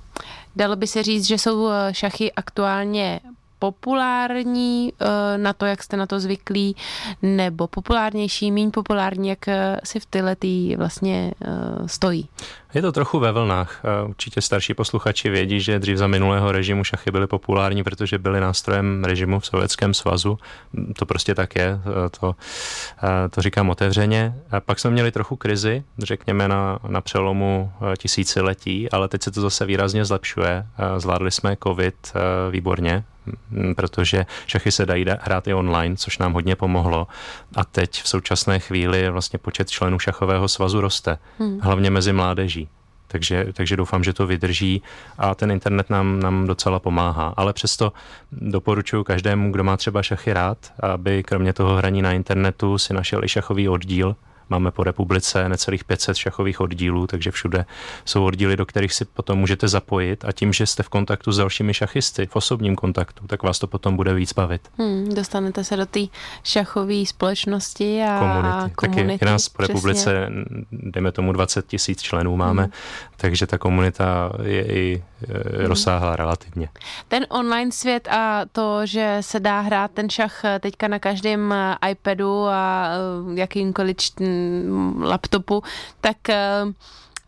Dalo 0.55 0.75
by 0.75 0.87
se 0.87 1.03
říct, 1.03 1.27
že 1.27 1.37
jsou 1.37 1.69
eh, 1.69 1.93
šachy 1.93 2.33
aktuálně 2.33 3.19
populární 3.71 4.93
eh, 4.93 5.37
na 5.37 5.53
to, 5.53 5.65
jak 5.65 5.83
jste 5.83 5.97
na 5.97 6.05
to 6.05 6.19
zvyklí, 6.19 6.75
nebo 7.21 7.67
populárnější, 7.67 8.51
méně 8.51 8.71
populární, 8.71 9.29
jak 9.29 9.47
eh, 9.47 9.79
si 9.83 9.99
v 9.99 10.05
tyhle 10.05 10.35
tý 10.35 10.75
vlastně 10.75 11.31
eh, 11.41 11.87
stojí? 11.87 12.29
Je 12.75 12.81
to 12.81 12.91
trochu 12.91 13.19
ve 13.19 13.31
vlnách. 13.31 13.81
Určitě 14.07 14.41
starší 14.41 14.73
posluchači 14.73 15.29
vědí, 15.29 15.59
že 15.61 15.79
dřív 15.79 15.97
za 15.97 16.07
minulého 16.07 16.51
režimu 16.51 16.83
šachy 16.83 17.11
byly 17.11 17.27
populární, 17.27 17.83
protože 17.83 18.17
byly 18.17 18.39
nástrojem 18.39 19.03
režimu 19.03 19.39
v 19.39 19.45
Sovětském 19.45 19.93
svazu. 19.93 20.37
To 20.95 21.05
prostě 21.05 21.35
tak 21.35 21.55
je, 21.55 21.79
to, 22.19 22.35
to 23.29 23.41
říkám 23.41 23.69
otevřeně. 23.69 24.35
A 24.51 24.59
pak 24.59 24.79
jsme 24.79 24.91
měli 24.91 25.11
trochu 25.11 25.35
krizi, 25.35 25.83
řekněme 25.99 26.47
na, 26.47 26.79
na 26.87 27.01
přelomu 27.01 27.71
tisíciletí, 27.97 28.91
ale 28.91 29.07
teď 29.07 29.23
se 29.23 29.31
to 29.31 29.41
zase 29.41 29.65
výrazně 29.65 30.05
zlepšuje. 30.05 30.65
Zvládli 30.97 31.31
jsme 31.31 31.57
covid 31.63 32.13
výborně, 32.51 33.03
protože 33.75 34.25
šachy 34.47 34.71
se 34.71 34.85
dají 34.85 35.05
hrát 35.21 35.47
i 35.47 35.53
online, 35.53 35.95
což 35.95 36.17
nám 36.17 36.33
hodně 36.33 36.55
pomohlo. 36.55 37.07
A 37.55 37.63
teď 37.63 38.01
v 38.01 38.07
současné 38.07 38.59
chvíli 38.59 39.09
vlastně 39.09 39.39
počet 39.39 39.69
členů 39.69 39.99
šachového 39.99 40.47
svazu 40.47 40.81
roste, 40.81 41.17
hmm. 41.39 41.59
hlavně 41.61 41.89
mezi 41.89 42.13
mládeží. 42.13 42.64
Takže, 43.07 43.45
takže 43.53 43.77
doufám, 43.77 44.03
že 44.03 44.13
to 44.13 44.27
vydrží 44.27 44.81
a 45.17 45.35
ten 45.35 45.51
internet 45.51 45.89
nám, 45.89 46.19
nám 46.19 46.47
docela 46.47 46.79
pomáhá. 46.79 47.33
Ale 47.37 47.53
přesto 47.53 47.93
doporučuji 48.31 49.03
každému, 49.03 49.51
kdo 49.51 49.63
má 49.63 49.77
třeba 49.77 50.03
šachy 50.03 50.33
rád, 50.33 50.57
aby 50.79 51.23
kromě 51.23 51.53
toho 51.53 51.75
hraní 51.75 52.01
na 52.01 52.11
internetu 52.11 52.77
si 52.77 52.93
našel 52.93 53.23
i 53.23 53.29
šachový 53.29 53.69
oddíl, 53.69 54.15
Máme 54.49 54.71
po 54.71 54.83
republice 54.83 55.49
necelých 55.49 55.83
500 55.83 56.17
šachových 56.17 56.61
oddílů, 56.61 57.07
takže 57.07 57.31
všude 57.31 57.65
jsou 58.05 58.25
oddíly, 58.25 58.57
do 58.57 58.65
kterých 58.65 58.93
si 58.93 59.05
potom 59.05 59.39
můžete 59.39 59.67
zapojit 59.67 60.25
a 60.25 60.31
tím, 60.31 60.53
že 60.53 60.65
jste 60.65 60.83
v 60.83 60.89
kontaktu 60.89 61.31
s 61.31 61.37
dalšími 61.37 61.73
šachisty, 61.73 62.25
v 62.25 62.35
osobním 62.35 62.75
kontaktu, 62.75 63.27
tak 63.27 63.43
vás 63.43 63.59
to 63.59 63.67
potom 63.67 63.95
bude 63.95 64.13
víc 64.13 64.33
bavit. 64.33 64.61
Hmm, 64.77 65.09
dostanete 65.15 65.63
se 65.63 65.77
do 65.77 65.85
té 65.85 65.99
šachové 66.43 67.05
společnosti 67.05 68.03
a 68.03 68.19
komunity. 68.19 68.75
komunity 68.75 69.19
Taky 69.19 69.25
nás 69.25 69.49
po 69.49 69.61
republice, 69.61 70.29
dejme 70.71 71.11
tomu 71.11 71.31
20 71.31 71.67
tisíc 71.67 72.01
členů 72.01 72.37
máme, 72.37 72.61
hmm. 72.63 72.71
takže 73.17 73.47
ta 73.47 73.57
komunita 73.57 74.31
je 74.43 74.65
i 74.65 75.03
hmm. 75.27 75.65
rozsáhlá 75.65 76.15
relativně. 76.15 76.69
Ten 77.07 77.25
online 77.29 77.71
svět 77.71 78.07
a 78.07 78.41
to, 78.51 78.85
že 78.85 79.17
se 79.21 79.39
dá 79.39 79.59
hrát 79.59 79.91
ten 79.91 80.09
šach 80.09 80.41
teďka 80.59 80.87
na 80.87 80.99
každém 80.99 81.53
iPadu 81.89 82.47
a 82.47 82.89
jakýmkoliv 83.33 83.95
laptopu, 84.99 85.63
tak 86.01 86.29
eh, 86.29 86.63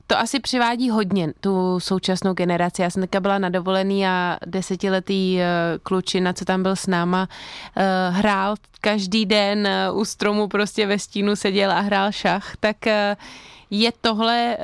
to 0.07 0.19
asi 0.19 0.39
přivádí 0.39 0.89
hodně 0.89 1.33
tu 1.39 1.79
současnou 1.79 2.33
generaci. 2.33 2.81
Já 2.81 2.89
jsem 2.89 3.03
taká 3.03 3.19
byla 3.19 3.37
na 3.37 3.49
dovolený 3.49 4.07
a 4.07 4.37
desetiletý 4.45 5.41
eh, 5.41 5.47
klučina, 5.83 6.33
co 6.33 6.45
tam 6.45 6.63
byl 6.63 6.75
s 6.75 6.87
náma, 6.87 7.27
eh, 7.75 8.09
hrál 8.09 8.55
každý 8.81 9.25
den 9.25 9.67
u 9.93 10.05
stromu 10.05 10.47
prostě 10.47 10.87
ve 10.87 10.99
stínu 10.99 11.35
seděl 11.35 11.71
a 11.71 11.79
hrál 11.79 12.11
šach, 12.11 12.57
tak 12.59 12.77
je 13.69 13.91
tohle 14.01 14.57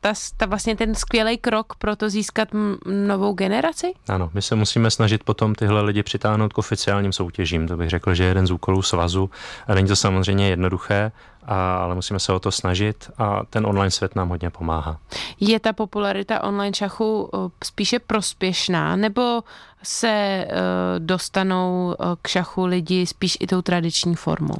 ta, 0.00 0.12
ta 0.36 0.46
vlastně 0.46 0.76
ten 0.76 0.94
skvělý 0.94 1.38
krok 1.38 1.74
pro 1.78 1.96
to 1.96 2.10
získat 2.10 2.48
novou 2.86 3.32
generaci? 3.32 3.92
Ano, 4.08 4.30
my 4.34 4.42
se 4.42 4.54
musíme 4.54 4.90
snažit 4.90 5.24
potom 5.24 5.54
tyhle 5.54 5.82
lidi 5.82 6.02
přitáhnout 6.02 6.52
k 6.52 6.58
oficiálním 6.58 7.12
soutěžím. 7.12 7.68
To 7.68 7.76
bych 7.76 7.90
řekl, 7.90 8.14
že 8.14 8.24
je 8.24 8.28
jeden 8.28 8.46
z 8.46 8.50
úkolů 8.50 8.82
svazu. 8.82 9.30
A 9.66 9.74
není 9.74 9.88
to 9.88 9.96
samozřejmě 9.96 10.48
jednoduché, 10.48 11.12
a, 11.42 11.76
ale 11.76 11.94
musíme 11.94 12.20
se 12.20 12.32
o 12.32 12.40
to 12.40 12.50
snažit 12.50 13.10
a 13.18 13.42
ten 13.50 13.66
online 13.66 13.90
svět 13.90 14.16
nám 14.16 14.28
hodně 14.28 14.50
pomáhá. 14.50 14.96
Je 15.40 15.60
ta 15.60 15.72
popularita 15.72 16.44
online 16.44 16.74
šachu 16.74 17.30
spíše 17.64 17.98
prospěšná, 17.98 18.96
nebo 18.96 19.42
se 19.82 20.46
uh, 20.46 20.54
dostanou 20.98 21.94
k 22.22 22.28
šachu 22.28 22.64
lidi 22.66 23.06
spíš 23.06 23.36
i 23.40 23.46
tou 23.46 23.62
tradiční 23.62 24.14
formou? 24.14 24.58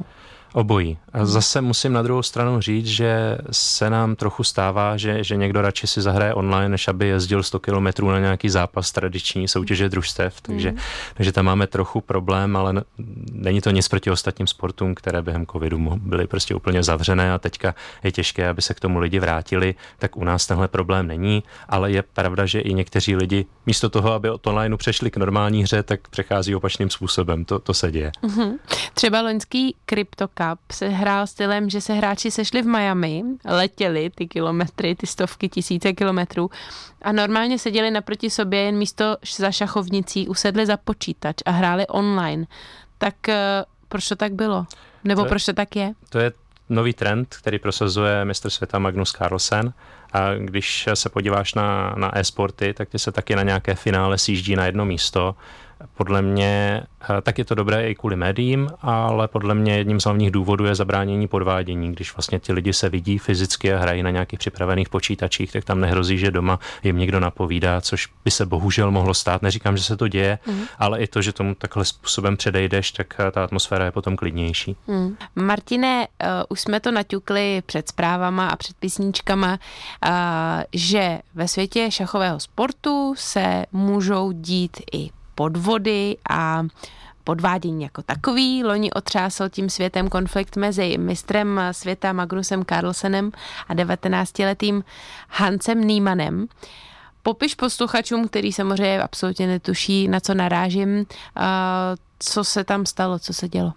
Obojí. 0.53 0.97
A 1.13 1.25
zase 1.25 1.61
musím 1.61 1.93
na 1.93 2.01
druhou 2.01 2.23
stranu 2.23 2.61
říct, 2.61 2.85
že 2.85 3.37
se 3.51 3.89
nám 3.89 4.15
trochu 4.15 4.43
stává, 4.43 4.97
že, 4.97 5.23
že 5.23 5.35
někdo 5.35 5.61
radši 5.61 5.87
si 5.87 6.01
zahraje 6.01 6.33
online, 6.33 6.69
než 6.69 6.87
aby 6.87 7.07
jezdil 7.07 7.43
100 7.43 7.59
kilometrů 7.59 8.11
na 8.11 8.19
nějaký 8.19 8.49
zápas 8.49 8.91
tradiční 8.91 9.47
soutěže 9.47 9.89
družstev. 9.89 10.41
Takže, 10.41 10.71
mm. 10.71 10.77
takže 11.13 11.31
tam 11.31 11.45
máme 11.45 11.67
trochu 11.67 12.01
problém, 12.01 12.55
ale 12.55 12.83
není 13.31 13.61
to 13.61 13.71
nic 13.71 13.87
proti 13.87 14.11
ostatním 14.11 14.47
sportům, 14.47 14.95
které 14.95 15.21
během 15.21 15.45
covidu 15.45 15.77
byly 15.95 16.27
prostě 16.27 16.55
úplně 16.55 16.83
zavřené 16.83 17.33
a 17.33 17.37
teďka 17.37 17.75
je 18.03 18.11
těžké, 18.11 18.49
aby 18.49 18.61
se 18.61 18.73
k 18.73 18.79
tomu 18.79 18.99
lidi 18.99 19.19
vrátili. 19.19 19.75
Tak 19.99 20.17
u 20.17 20.23
nás 20.23 20.47
tenhle 20.47 20.67
problém 20.67 21.07
není, 21.07 21.43
ale 21.69 21.91
je 21.91 22.03
pravda, 22.03 22.45
že 22.45 22.59
i 22.59 22.73
někteří 22.73 23.15
lidi 23.15 23.45
místo 23.65 23.89
toho, 23.89 24.11
aby 24.11 24.29
od 24.29 24.47
online 24.47 24.77
přešli 24.77 25.11
k 25.11 25.17
normální 25.17 25.63
hře, 25.63 25.83
tak 25.83 26.07
přechází 26.07 26.55
opačným 26.55 26.89
způsobem. 26.89 27.45
To, 27.45 27.59
to 27.59 27.73
se 27.73 27.91
děje. 27.91 28.11
Mm-hmm. 28.23 28.57
Třeba 28.93 29.21
loňský 29.21 29.75
Crypto 29.85 30.27
Cup 30.41 30.71
se 30.71 30.87
hrál 30.87 31.27
stylem, 31.27 31.69
že 31.69 31.81
se 31.81 31.93
hráči 31.93 32.31
sešli 32.31 32.61
v 32.61 32.65
Miami, 32.65 33.23
letěli 33.45 34.09
ty 34.15 34.27
kilometry, 34.27 34.95
ty 34.95 35.07
stovky, 35.07 35.49
tisíce 35.49 35.93
kilometrů 35.93 36.49
a 37.01 37.11
normálně 37.11 37.59
seděli 37.59 37.91
naproti 37.91 38.29
sobě 38.29 38.59
jen 38.59 38.77
místo 38.77 39.17
za 39.37 39.51
šachovnicí, 39.51 40.27
usedli 40.27 40.65
za 40.65 40.77
počítač 40.77 41.35
a 41.45 41.51
hráli 41.51 41.87
online. 41.87 42.45
Tak 42.97 43.29
eh, 43.29 43.63
proč 43.87 44.09
to 44.09 44.15
tak 44.15 44.33
bylo? 44.33 44.65
Nebo 45.03 45.23
to 45.23 45.29
proč 45.29 45.45
to 45.45 45.53
tak 45.53 45.75
je? 45.75 45.93
To 46.09 46.19
je 46.19 46.31
nový 46.69 46.93
trend, 46.93 47.35
který 47.39 47.59
prosazuje 47.59 48.25
mistr 48.25 48.49
světa 48.49 48.79
Magnus 48.79 49.11
Carlsen. 49.11 49.73
A 50.13 50.33
když 50.33 50.89
se 50.93 51.09
podíváš 51.09 51.53
na, 51.53 51.93
na 51.97 52.17
e-sporty, 52.17 52.73
tak 52.73 52.89
ty 52.89 52.99
se 52.99 53.11
taky 53.11 53.35
na 53.35 53.43
nějaké 53.43 53.75
finále 53.75 54.17
sjíždí 54.17 54.55
na 54.55 54.65
jedno 54.65 54.85
místo 54.85 55.35
podle 55.97 56.21
mě 56.21 56.83
eh, 57.03 57.21
tak 57.21 57.37
je 57.37 57.45
to 57.45 57.55
dobré 57.55 57.89
i 57.89 57.95
kvůli 57.95 58.15
médiím, 58.15 58.69
ale 58.81 59.27
podle 59.27 59.55
mě 59.55 59.77
jedním 59.77 59.99
z 59.99 60.03
hlavních 60.03 60.31
důvodů 60.31 60.65
je 60.65 60.75
zabránění 60.75 61.27
podvádění. 61.27 61.91
Když 61.91 62.15
vlastně 62.15 62.39
ti 62.39 62.53
lidi 62.53 62.73
se 62.73 62.89
vidí 62.89 63.17
fyzicky 63.17 63.73
a 63.73 63.79
hrají 63.79 64.03
na 64.03 64.09
nějakých 64.09 64.39
připravených 64.39 64.89
počítačích, 64.89 65.51
tak 65.51 65.65
tam 65.65 65.79
nehrozí, 65.79 66.17
že 66.17 66.31
doma 66.31 66.59
jim 66.83 66.97
někdo 66.97 67.19
napovídá, 67.19 67.81
což 67.81 68.07
by 68.25 68.31
se 68.31 68.45
bohužel 68.45 68.91
mohlo 68.91 69.13
stát. 69.13 69.41
Neříkám, 69.41 69.77
že 69.77 69.83
se 69.83 69.97
to 69.97 70.07
děje, 70.07 70.39
mm. 70.47 70.63
ale 70.79 70.99
i 70.99 71.07
to, 71.07 71.21
že 71.21 71.33
tomu 71.33 71.55
takhle 71.55 71.85
způsobem 71.85 72.37
předejdeš, 72.37 72.91
tak 72.91 73.15
eh, 73.19 73.31
ta 73.31 73.43
atmosféra 73.43 73.85
je 73.85 73.91
potom 73.91 74.15
klidnější. 74.15 74.75
Mm. 74.87 75.17
Martine, 75.35 76.07
uh, 76.07 76.27
už 76.49 76.61
jsme 76.61 76.79
to 76.79 76.91
naťukli 76.91 77.63
před 77.65 77.87
zprávama 77.87 78.47
a 78.47 78.55
před 78.55 78.75
písničkama, 78.77 79.51
uh, 79.51 80.11
že 80.73 81.19
ve 81.35 81.47
světě 81.47 81.91
šachového 81.91 82.39
sportu 82.39 83.13
se 83.17 83.65
můžou 83.71 84.31
dít 84.31 84.77
i 84.93 85.09
podvody 85.35 86.17
a 86.29 86.63
podvádění 87.23 87.83
jako 87.83 88.01
takový. 88.01 88.63
Loni 88.63 88.91
otřásl 88.91 89.49
tím 89.49 89.69
světem 89.69 90.09
konflikt 90.09 90.55
mezi 90.55 90.97
mistrem 90.97 91.61
světa 91.71 92.13
Magnusem 92.13 92.65
Carlsenem 92.65 93.31
a 93.67 93.73
19-letým 93.73 94.83
Hansem 95.29 95.87
Niemanem. 95.87 96.47
Popiš 97.23 97.55
posluchačům, 97.55 98.27
který 98.27 98.53
samozřejmě 98.53 99.01
absolutně 99.01 99.47
netuší, 99.47 100.07
na 100.07 100.19
co 100.19 100.33
narážím, 100.33 101.05
co 102.19 102.43
se 102.43 102.63
tam 102.63 102.85
stalo, 102.85 103.19
co 103.19 103.33
se 103.33 103.49
dělo. 103.49 103.73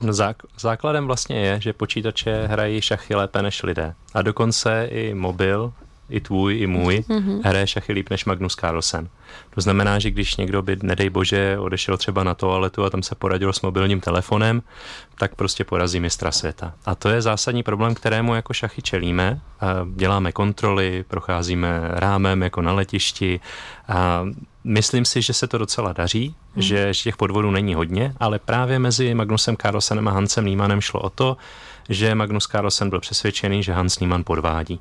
No, 0.00 0.12
základem 0.58 1.06
vlastně 1.06 1.40
je, 1.40 1.60
že 1.60 1.72
počítače 1.72 2.46
hrají 2.46 2.80
šachy 2.80 3.14
lépe 3.14 3.42
než 3.42 3.62
lidé. 3.62 3.94
A 4.14 4.22
dokonce 4.22 4.88
i 4.90 5.14
mobil 5.14 5.72
i 6.12 6.20
tvůj, 6.20 6.58
i 6.58 6.66
můj, 6.66 7.04
mm-hmm. 7.08 7.40
hraje 7.44 7.66
šachy 7.66 7.92
líp 7.92 8.10
než 8.10 8.24
Magnus 8.24 8.54
Carlsen. 8.54 9.08
To 9.54 9.60
znamená, 9.60 9.98
že 9.98 10.10
když 10.10 10.36
někdo 10.36 10.62
by, 10.62 10.76
nedej 10.82 11.10
bože, 11.10 11.58
odešel 11.58 11.96
třeba 11.96 12.24
na 12.24 12.34
toaletu 12.34 12.84
a 12.84 12.90
tam 12.90 13.02
se 13.02 13.14
poradil 13.14 13.52
s 13.52 13.60
mobilním 13.60 14.00
telefonem, 14.00 14.62
tak 15.18 15.34
prostě 15.34 15.64
porazí 15.64 16.00
mistra 16.00 16.32
světa. 16.32 16.74
A 16.84 16.94
to 16.94 17.08
je 17.08 17.22
zásadní 17.22 17.62
problém, 17.62 17.94
kterému 17.94 18.34
jako 18.34 18.52
šachy 18.52 18.82
čelíme. 18.82 19.40
Děláme 19.94 20.32
kontroly, 20.32 21.04
procházíme 21.08 21.80
rámem 21.88 22.42
jako 22.42 22.62
na 22.62 22.72
letišti. 22.72 23.40
A 23.88 24.24
myslím 24.64 25.04
si, 25.04 25.22
že 25.22 25.32
se 25.32 25.46
to 25.46 25.58
docela 25.58 25.92
daří, 25.92 26.34
mm. 26.56 26.62
že 26.62 26.92
těch 27.02 27.16
podvodů 27.16 27.50
není 27.50 27.74
hodně, 27.74 28.14
ale 28.20 28.38
právě 28.38 28.78
mezi 28.78 29.14
Magnusem 29.14 29.56
Carlsenem 29.56 30.08
a 30.08 30.10
Hansem 30.10 30.44
Niemanem 30.44 30.80
šlo 30.80 31.00
o 31.00 31.10
to, 31.10 31.36
že 31.88 32.14
Magnus 32.14 32.46
Carlsen 32.46 32.90
byl 32.90 33.00
přesvědčený, 33.00 33.62
že 33.62 33.72
Hans 33.72 33.98
Niemann 33.98 34.24
podvádí. 34.24 34.80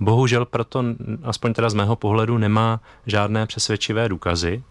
Bohužel 0.00 0.44
proto, 0.44 0.84
aspoň 1.22 1.54
teda 1.54 1.70
z 1.70 1.74
mého 1.74 1.96
pohledu, 1.96 2.38
nemá 2.38 2.80
žádné 3.06 3.46
přesvědčivé 3.46 4.08
důkazy, 4.08 4.62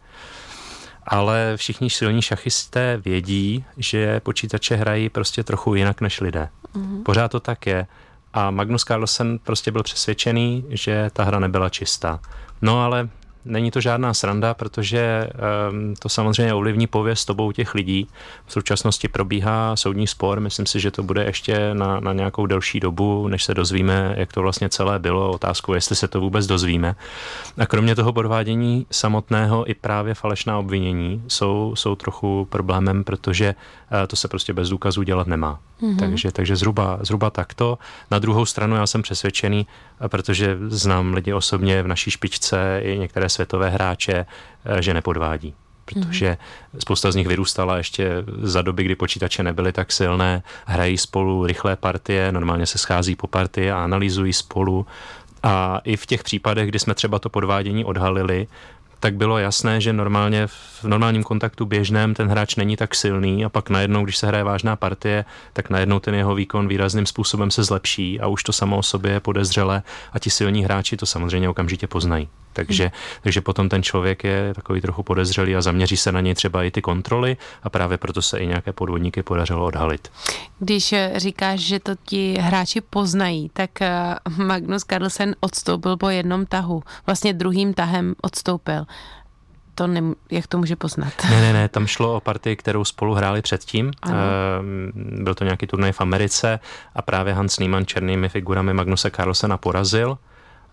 ale 1.06 1.54
všichni 1.56 1.90
silní 1.90 2.22
šachisté 2.22 2.98
vědí, 2.98 3.66
že 3.78 4.20
počítače 4.20 4.76
hrají 4.76 5.10
prostě 5.10 5.44
trochu 5.44 5.76
jinak 5.76 6.02
než 6.02 6.22
lidé. 6.22 6.50
Mm-hmm. 6.76 7.04
Pořád 7.04 7.32
to 7.32 7.40
tak 7.40 7.68
je. 7.68 7.88
A 8.34 8.52
Magnus 8.52 8.84
Carlsen 8.84 9.40
prostě 9.44 9.72
byl 9.72 9.84
přesvědčený, 9.84 10.66
že 10.70 11.10
ta 11.14 11.24
hra 11.24 11.40
nebyla 11.40 11.70
čistá. 11.70 12.20
No 12.62 12.84
ale 12.84 13.10
Není 13.46 13.72
to 13.72 13.82
žádná 13.82 14.14
sranda, 14.14 14.54
protože 14.54 15.30
um, 15.72 15.96
to 15.96 16.10
samozřejmě 16.10 16.54
ovlivní 16.54 16.88
pověst 16.88 17.30
obou 17.30 17.52
těch 17.52 17.76
lidí. 17.76 18.08
V 18.46 18.52
současnosti 18.52 19.08
probíhá 19.08 19.76
soudní 19.76 20.08
spor, 20.08 20.40
myslím 20.40 20.66
si, 20.66 20.80
že 20.80 20.92
to 20.92 21.04
bude 21.04 21.24
ještě 21.24 21.74
na, 21.74 22.00
na 22.00 22.14
nějakou 22.14 22.46
delší 22.46 22.80
dobu, 22.80 23.28
než 23.28 23.44
se 23.44 23.54
dozvíme, 23.54 24.14
jak 24.18 24.34
to 24.34 24.42
vlastně 24.42 24.70
celé 24.70 25.00
bylo. 25.00 25.32
Otázku, 25.32 25.74
jestli 25.74 25.96
se 25.96 26.08
to 26.08 26.22
vůbec 26.22 26.48
dozvíme. 26.48 26.96
A 27.58 27.66
kromě 27.66 27.96
toho 27.96 28.14
podvádění 28.14 28.86
samotného 28.92 29.70
i 29.70 29.74
právě 29.74 30.14
falešná 30.14 30.60
obvinění 30.60 31.24
jsou, 31.28 31.74
jsou 31.76 31.96
trochu 31.96 32.48
problémem, 32.50 33.04
protože 33.04 33.56
uh, 33.92 34.08
to 34.08 34.16
se 34.16 34.28
prostě 34.28 34.54
bez 34.54 34.70
důkazů 34.70 35.04
dělat 35.04 35.28
nemá. 35.28 35.60
Mm-hmm. 35.82 36.00
Takže, 36.00 36.32
takže 36.32 36.56
zhruba, 36.56 37.00
zhruba 37.02 37.30
takto. 37.30 37.78
Na 38.12 38.20
druhou 38.20 38.46
stranu 38.46 38.76
já 38.76 38.88
jsem 38.88 39.02
přesvědčený, 39.02 39.68
protože 40.08 40.58
znám 40.68 41.14
lidi 41.14 41.34
osobně 41.34 41.84
v 41.84 41.88
naší 41.88 42.12
špičce 42.12 42.82
i 42.84 43.00
některé 43.00 43.30
světové 43.32 43.70
hráče, 43.70 44.26
eh, 44.66 44.82
že 44.82 44.94
nepodvádí 44.94 45.54
protože 45.86 46.38
spousta 46.80 47.12
z 47.12 47.16
nich 47.16 47.28
vyrůstala 47.28 47.78
ještě 47.78 48.10
za 48.42 48.62
doby, 48.62 48.84
kdy 48.84 48.96
počítače 48.96 49.44
nebyly 49.44 49.72
tak 49.72 49.92
silné, 49.92 50.44
hrají 50.66 50.98
spolu 50.98 51.46
rychlé 51.46 51.76
partie, 51.76 52.32
normálně 52.32 52.66
se 52.66 52.78
schází 52.78 53.16
po 53.16 53.28
partii 53.28 53.72
a 53.72 53.84
analyzují 53.84 54.34
spolu. 54.34 54.86
A 55.44 55.82
i 55.84 55.98
v 55.98 56.06
těch 56.06 56.24
případech, 56.24 56.68
kdy 56.70 56.80
jsme 56.80 56.94
třeba 56.94 57.20
to 57.20 57.30
podvádění 57.30 57.86
odhalili, 57.86 58.48
tak 59.00 59.16
bylo 59.16 59.38
jasné, 59.38 59.82
že 59.82 59.94
normálně 59.94 60.48
v 60.48 60.84
normálním 60.84 61.24
kontaktu 61.24 61.66
běžném 61.66 62.14
ten 62.14 62.28
hráč 62.28 62.56
není 62.56 62.78
tak 62.78 62.96
silný 62.96 63.46
a 63.46 63.50
pak 63.50 63.70
najednou, 63.70 64.04
když 64.04 64.18
se 64.18 64.28
hraje 64.28 64.44
vážná 64.44 64.76
partie, 64.76 65.26
tak 65.54 65.70
najednou 65.70 66.00
ten 66.00 66.16
jeho 66.16 66.36
výkon 66.36 66.68
výrazným 66.68 67.06
způsobem 67.06 67.52
se 67.52 67.64
zlepší 67.64 68.20
a 68.20 68.28
už 68.28 68.44
to 68.44 68.54
samo 68.54 68.78
o 68.78 68.84
sobě 68.84 69.12
je 69.12 69.20
podezřelé 69.20 69.84
a 70.14 70.20
ti 70.20 70.30
silní 70.30 70.64
hráči 70.64 70.98
to 70.98 71.06
samozřejmě 71.06 71.50
okamžitě 71.50 71.88
poznají. 71.88 72.30
Takže, 72.54 72.84
hmm. 72.84 72.92
takže 73.24 73.42
potom 73.42 73.70
ten 73.70 73.84
člověk 73.84 74.24
je 74.24 74.54
takový 74.54 74.82
trochu 74.82 75.04
podezřelý 75.04 75.56
a 75.56 75.62
zaměří 75.62 75.98
se 75.98 76.12
na 76.12 76.22
něj 76.22 76.36
třeba 76.36 76.64
i 76.64 76.72
ty 76.72 76.82
kontroly 76.82 77.38
a 77.64 77.70
právě 77.70 77.98
proto 77.98 78.22
se 78.22 78.40
i 78.40 78.48
nějaké 78.48 78.74
podvodníky 78.74 79.24
podařilo 79.24 79.66
odhalit. 79.66 80.12
Když 80.60 80.94
eh, 80.94 81.12
říkáš, 81.16 81.60
že 81.60 81.80
to 81.80 81.92
ti 82.06 82.38
hráči 82.40 82.82
poznají, 82.82 83.50
tak 83.54 83.82
eh, 83.82 84.16
Magnus 84.38 84.84
Carlsen 84.84 85.36
odstoupil 85.40 85.98
po 85.98 86.10
jednom 86.10 86.46
tahu. 86.46 86.84
Vlastně 87.06 87.34
druhým 87.34 87.74
tahem 87.74 88.16
odstoupil 88.22 88.86
to 89.76 89.88
ne, 89.88 90.02
jak 90.32 90.48
to 90.48 90.58
může 90.58 90.76
poznat? 90.76 91.14
Ne, 91.30 91.42
ne, 91.42 91.54
ne, 91.54 91.70
tam 91.70 91.88
šlo 91.88 92.16
o 92.16 92.20
partii, 92.20 92.56
kterou 92.56 92.84
spolu 92.84 93.14
hráli 93.14 93.42
předtím. 93.42 93.92
Ano. 94.02 94.16
Ehm, 94.16 94.92
byl 95.24 95.36
to 95.36 95.44
nějaký 95.44 95.68
turnaj 95.68 95.92
v 95.92 96.02
Americe 96.02 96.60
a 96.96 97.02
právě 97.02 97.34
Hans 97.34 97.60
Niemann 97.60 97.86
černými 97.86 98.30
figurami 98.30 98.74
Magnuse 98.74 99.12
Carlsena 99.12 99.58
porazil. 99.58 100.18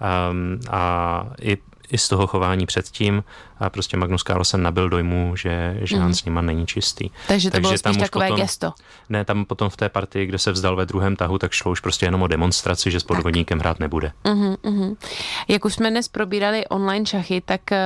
Um, 0.01 0.61
a 0.71 1.25
i 1.41 1.59
i 1.91 1.99
z 1.99 2.09
toho 2.09 2.27
chování 2.27 2.67
předtím 2.67 3.25
a 3.61 3.71
prostě 3.71 3.97
Magnus 3.97 4.23
Carlsen 4.23 4.63
nabil 4.63 4.89
dojmu, 4.89 5.37
že, 5.37 5.79
že 5.83 5.97
mm. 5.97 6.03
Hans 6.03 6.25
Niemann 6.25 6.47
není 6.47 6.67
čistý. 6.67 7.11
Takže 7.29 7.51
to 7.51 7.53
Takže 7.53 7.69
bylo 7.69 7.79
tam 7.79 7.95
spíš 7.95 8.03
takové 8.03 8.29
potom, 8.29 8.41
gesto. 8.41 8.73
Ne, 9.09 9.25
tam 9.25 9.45
potom 9.45 9.71
v 9.71 9.77
té 9.77 9.89
partii, 9.89 10.27
kde 10.27 10.39
se 10.39 10.53
vzdal 10.53 10.77
ve 10.77 10.87
druhém 10.87 11.17
tahu, 11.17 11.39
tak 11.39 11.53
šlo 11.53 11.73
už 11.73 11.81
prostě 11.81 12.07
jenom 12.07 12.23
o 12.23 12.27
demonstraci, 12.27 12.91
že 12.91 13.01
s 13.01 13.05
podvodníkem 13.05 13.59
hrát 13.59 13.81
nebude. 13.81 14.13
Mm-hmm, 14.25 14.57
mm-hmm. 14.57 14.97
Jak 15.49 15.65
už 15.65 15.75
jsme 15.75 15.91
dnes 15.91 16.09
probírali 16.09 16.67
online 16.67 17.07
šachy, 17.07 17.41
tak 17.41 17.73
eh, 17.73 17.79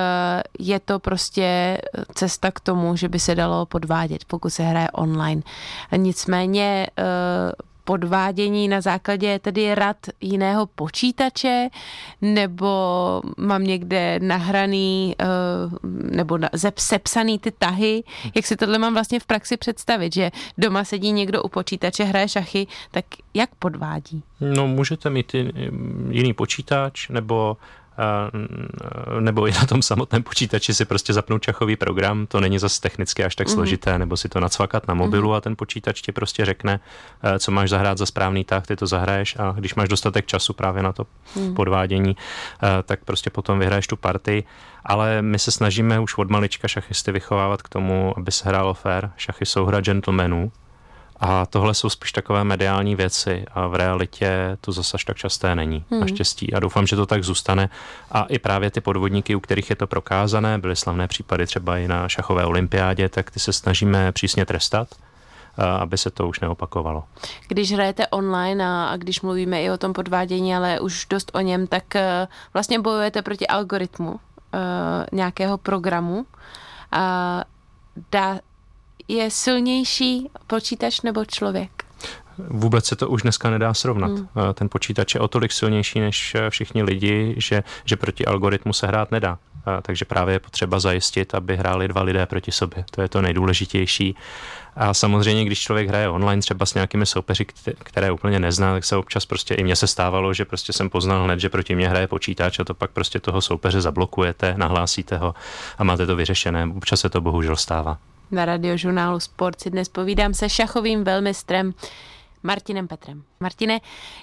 je 0.59 0.81
to 0.81 0.99
prostě 0.99 1.78
cesta 2.14 2.50
k 2.50 2.61
tomu, 2.61 2.97
že 2.97 3.09
by 3.09 3.19
se 3.19 3.35
dalo 3.35 3.66
podvádět, 3.66 4.25
pokud 4.25 4.50
se 4.50 4.62
hraje 4.62 4.90
online. 4.90 5.42
Nicméně 5.97 6.87
eh, 6.99 7.52
podvádění 7.92 8.68
na 8.68 8.80
základě 8.80 9.38
tedy 9.38 9.75
rad 9.75 9.96
jiného 10.20 10.66
počítače, 10.66 11.68
nebo 12.22 12.70
mám 13.37 13.64
někde 13.64 14.18
nahraný 14.22 15.14
eh, 15.20 15.26
nebo 16.16 16.38
sepsaný 16.78 17.38
ty 17.38 17.50
tahy. 17.50 18.04
Jak 18.34 18.46
si 18.46 18.56
tohle 18.56 18.78
mám 18.78 18.94
vlastně 18.94 19.20
v 19.20 19.26
praxi 19.26 19.56
představit, 19.56 20.14
že 20.14 20.30
doma 20.58 20.84
sedí 20.84 21.12
někdo 21.12 21.42
u 21.42 21.49
počítače, 21.49 22.04
hraje 22.04 22.28
šachy, 22.28 22.66
tak 22.90 23.04
jak 23.34 23.54
podvádí? 23.54 24.22
No 24.40 24.66
můžete 24.66 25.11
mít 25.11 25.34
jiný 26.11 26.32
počítač, 26.32 27.08
nebo 27.08 27.56
nebo 29.20 29.49
i 29.49 29.52
na 29.52 29.66
tom 29.66 29.82
samotném 29.82 30.22
počítači 30.22 30.75
si 30.75 30.84
prostě 30.84 31.12
zapnout 31.12 31.42
čachový 31.42 31.76
program, 31.76 32.26
to 32.26 32.40
není 32.40 32.58
zase 32.58 32.80
technicky 32.80 33.25
až 33.25 33.37
tak 33.37 33.46
mm. 33.46 33.54
složité, 33.54 33.99
nebo 33.99 34.16
si 34.16 34.28
to 34.28 34.40
nacvakat 34.40 34.88
na 34.88 34.94
mobilu 34.94 35.28
mm. 35.28 35.34
a 35.34 35.40
ten 35.40 35.56
počítač 35.56 36.00
ti 36.00 36.12
prostě 36.12 36.44
řekne, 36.44 36.80
eh, 37.22 37.38
co 37.38 37.52
máš 37.52 37.70
zahrát 37.70 37.99
za 37.99 38.06
správný 38.06 38.44
tah, 38.44 38.66
ty 38.66 38.76
to 38.76 38.87
zahraješ 38.87 39.37
a 39.38 39.54
když 39.58 39.75
máš 39.75 39.88
dostatek 39.88 40.26
času 40.26 40.52
právě 40.52 40.82
na 40.82 40.92
to 40.92 41.06
mm. 41.37 41.54
podvádění, 41.54 42.16
eh, 42.16 42.82
tak 42.82 43.04
prostě 43.04 43.30
potom 43.30 43.58
vyhraješ 43.58 43.87
tu 43.87 43.96
partii. 43.96 44.44
Ale 44.84 45.22
my 45.22 45.38
se 45.38 45.50
snažíme 45.50 46.00
už 46.00 46.18
od 46.18 46.30
malička 46.30 46.68
šachisty 46.68 47.12
vychovávat 47.12 47.62
k 47.62 47.68
tomu, 47.68 48.14
aby 48.18 48.32
se 48.32 48.49
hrálo 48.49 48.75
fair. 48.75 49.08
Šachy 49.16 49.46
jsou 49.46 49.64
hra 49.64 49.80
gentlemanů, 49.80 50.52
a 51.25 51.47
tohle 51.47 51.75
jsou 51.75 51.91
spíš 51.91 52.12
takové 52.12 52.45
mediální 52.45 52.97
věci 52.97 53.45
a 53.55 53.67
v 53.67 53.75
realitě 53.75 54.59
to 54.61 54.73
zase 54.73 54.95
až 54.95 55.05
tak 55.05 55.17
časté 55.17 55.55
není, 55.55 55.85
hmm. 55.91 56.00
naštěstí. 56.00 56.55
A 56.55 56.61
doufám, 56.61 56.87
že 56.87 56.97
to 56.97 57.07
tak 57.07 57.25
zůstane. 57.25 57.69
A 58.11 58.23
i 58.23 58.38
právě 58.38 58.71
ty 58.71 58.81
podvodníky, 58.81 59.35
u 59.35 59.41
kterých 59.41 59.71
je 59.71 59.76
to 59.76 59.87
prokázané, 59.87 60.59
byly 60.59 60.76
slavné 60.76 61.09
případy 61.09 61.47
třeba 61.47 61.79
i 61.79 61.88
na 61.88 62.09
šachové 62.09 62.45
olympiádě, 62.45 63.09
tak 63.09 63.31
ty 63.31 63.41
se 63.41 63.52
snažíme 63.52 64.12
přísně 64.12 64.47
trestat 64.47 64.88
aby 65.81 65.99
se 65.99 66.11
to 66.11 66.29
už 66.29 66.41
neopakovalo. 66.41 67.05
Když 67.49 67.73
hrajete 67.73 68.07
online 68.07 68.67
a, 68.67 68.97
když 68.97 69.21
mluvíme 69.21 69.62
i 69.62 69.71
o 69.71 69.79
tom 69.79 69.93
podvádění, 69.93 70.57
ale 70.57 70.81
už 70.81 71.07
dost 71.11 71.31
o 71.35 71.41
něm, 71.41 71.67
tak 71.67 71.97
eh, 71.97 72.29
vlastně 72.52 72.81
bojujete 72.81 73.23
proti 73.23 73.47
algoritmu 73.47 74.11
uh, 74.12 74.19
nějakého 75.12 75.59
programu. 75.59 76.17
Uh, 76.17 76.25
dá, 78.12 78.38
je 79.09 79.30
silnější 79.30 80.30
počítač 80.47 81.00
nebo 81.00 81.25
člověk? 81.25 81.71
Vůbec 82.38 82.87
se 82.87 82.97
to 82.97 83.09
už 83.09 83.23
dneska 83.23 83.50
nedá 83.50 83.75
srovnat. 83.75 84.11
Hmm. 84.11 84.28
Ten 84.54 84.68
počítač 84.68 85.14
je 85.14 85.21
o 85.21 85.28
tolik 85.28 85.52
silnější 85.52 86.00
než 86.00 86.35
eh, 86.35 86.50
všichni 86.50 86.82
lidi, 86.82 87.35
že, 87.37 87.62
že 87.85 87.97
proti 87.97 88.26
algoritmu 88.26 88.73
se 88.73 88.87
hrát 88.87 89.11
nedá. 89.11 89.38
Takže 89.82 90.04
právě 90.04 90.35
je 90.35 90.38
potřeba 90.38 90.80
zajistit, 90.80 91.35
aby 91.35 91.56
hráli 91.56 91.88
dva 91.88 92.02
lidé 92.02 92.26
proti 92.26 92.52
sobě. 92.52 92.85
To 92.90 93.02
je 93.02 93.09
to 93.09 93.23
nejdůležitější. 93.23 94.16
A 94.76 94.94
samozřejmě, 94.94 95.44
když 95.44 95.61
člověk 95.61 95.88
hraje 95.88 96.09
online 96.09 96.42
třeba 96.42 96.66
s 96.66 96.75
nějakými 96.75 97.06
soupeři, 97.06 97.47
které 97.78 98.10
úplně 98.10 98.38
nezná, 98.38 98.73
tak 98.73 98.84
se 98.84 98.97
občas 98.97 99.26
prostě 99.26 99.54
i 99.54 99.65
mně 99.65 99.76
se 99.76 99.86
stávalo, 99.86 100.34
že 100.34 100.45
prostě 100.45 100.73
jsem 100.73 100.91
poznal 100.91 101.25
hned, 101.25 101.41
že 101.41 101.49
proti 101.49 101.75
mě 101.75 101.88
hraje 101.88 102.06
počítač 102.06 102.60
a 102.60 102.65
to 102.65 102.75
pak 102.75 102.91
prostě 102.91 103.21
toho 103.21 103.41
soupeře 103.41 103.80
zablokujete, 103.80 104.54
nahlásíte 104.56 105.17
ho 105.17 105.34
a 105.78 105.84
máte 105.84 106.06
to 106.06 106.17
vyřešené. 106.17 106.71
Občas 106.76 107.00
se 107.00 107.08
to 107.08 107.21
bohužel 107.21 107.56
stává. 107.56 107.99
Na 108.32 108.45
radiožurnálu 108.45 109.21
Sport 109.21 109.60
si 109.60 109.71
dnes 109.71 109.88
povídám 109.88 110.34
se 110.34 110.49
šachovým 110.49 111.04
velmistrem 111.04 111.75
Martinem 112.42 112.88
Petrem. 112.88 113.23
Martine, 113.40 113.80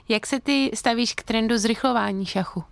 jak 0.10 0.28
se 0.28 0.39
ty 0.39 0.72
stavíš 0.74 1.13
k 1.13 1.24
trendu 1.24 1.58
zrychlování 1.58 2.26
šachu? 2.26 2.63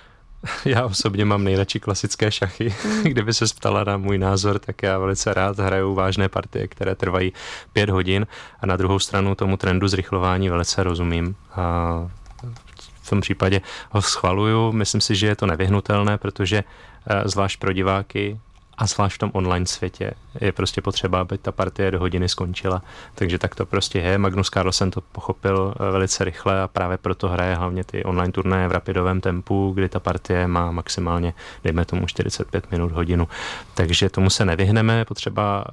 Já 0.64 0.84
osobně 0.84 1.24
mám 1.24 1.44
nejradši 1.44 1.80
klasické 1.80 2.32
šachy. 2.32 2.74
Mm. 2.84 3.02
Kdyby 3.02 3.34
se 3.34 3.44
ptala 3.56 3.84
na 3.84 3.96
můj 3.96 4.18
názor, 4.18 4.58
tak 4.58 4.82
já 4.82 4.98
velice 4.98 5.34
rád 5.34 5.58
hraju 5.58 5.94
vážné 5.94 6.28
partie, 6.28 6.68
které 6.68 6.94
trvají 6.94 7.32
pět 7.72 7.90
hodin 7.90 8.26
a 8.60 8.66
na 8.66 8.76
druhou 8.76 8.98
stranu 8.98 9.34
tomu 9.34 9.56
trendu 9.56 9.88
zrychlování 9.88 10.48
velice 10.48 10.82
rozumím. 10.82 11.36
A 11.52 12.10
v 13.02 13.10
tom 13.10 13.20
případě 13.20 13.60
ho 13.90 14.02
schvaluju. 14.02 14.72
Myslím 14.72 15.00
si, 15.00 15.16
že 15.16 15.26
je 15.26 15.36
to 15.36 15.46
nevyhnutelné, 15.46 16.18
protože 16.18 16.64
eh, 17.06 17.28
zvlášť 17.28 17.60
pro 17.60 17.72
diváky 17.72 18.40
a 18.80 18.86
zvlášť 18.86 19.14
v 19.14 19.18
tom 19.18 19.30
online 19.34 19.66
světě 19.66 20.10
je 20.40 20.52
prostě 20.52 20.82
potřeba, 20.82 21.20
aby 21.20 21.38
ta 21.38 21.52
partie 21.52 21.90
do 21.90 21.98
hodiny 21.98 22.28
skončila. 22.28 22.82
Takže 23.14 23.38
tak 23.38 23.54
to 23.54 23.66
prostě 23.66 23.98
je. 23.98 24.18
Magnus 24.18 24.50
Carlsen 24.50 24.90
to 24.90 25.00
pochopil 25.00 25.74
eh, 25.74 25.90
velice 25.90 26.24
rychle 26.24 26.62
a 26.62 26.68
právě 26.68 26.98
proto 26.98 27.28
hraje 27.28 27.54
hlavně 27.54 27.84
ty 27.84 28.04
online 28.04 28.32
turnaje 28.32 28.68
v 28.68 28.72
rapidovém 28.72 29.20
tempu, 29.20 29.72
kdy 29.74 29.88
ta 29.88 30.00
partie 30.00 30.46
má 30.46 30.70
maximálně, 30.70 31.34
dejme 31.64 31.84
tomu 31.84 32.06
45 32.06 32.70
minut, 32.70 32.92
hodinu. 32.92 33.28
Takže 33.74 34.10
tomu 34.10 34.30
se 34.30 34.44
nevyhneme, 34.44 35.04
potřeba 35.04 35.64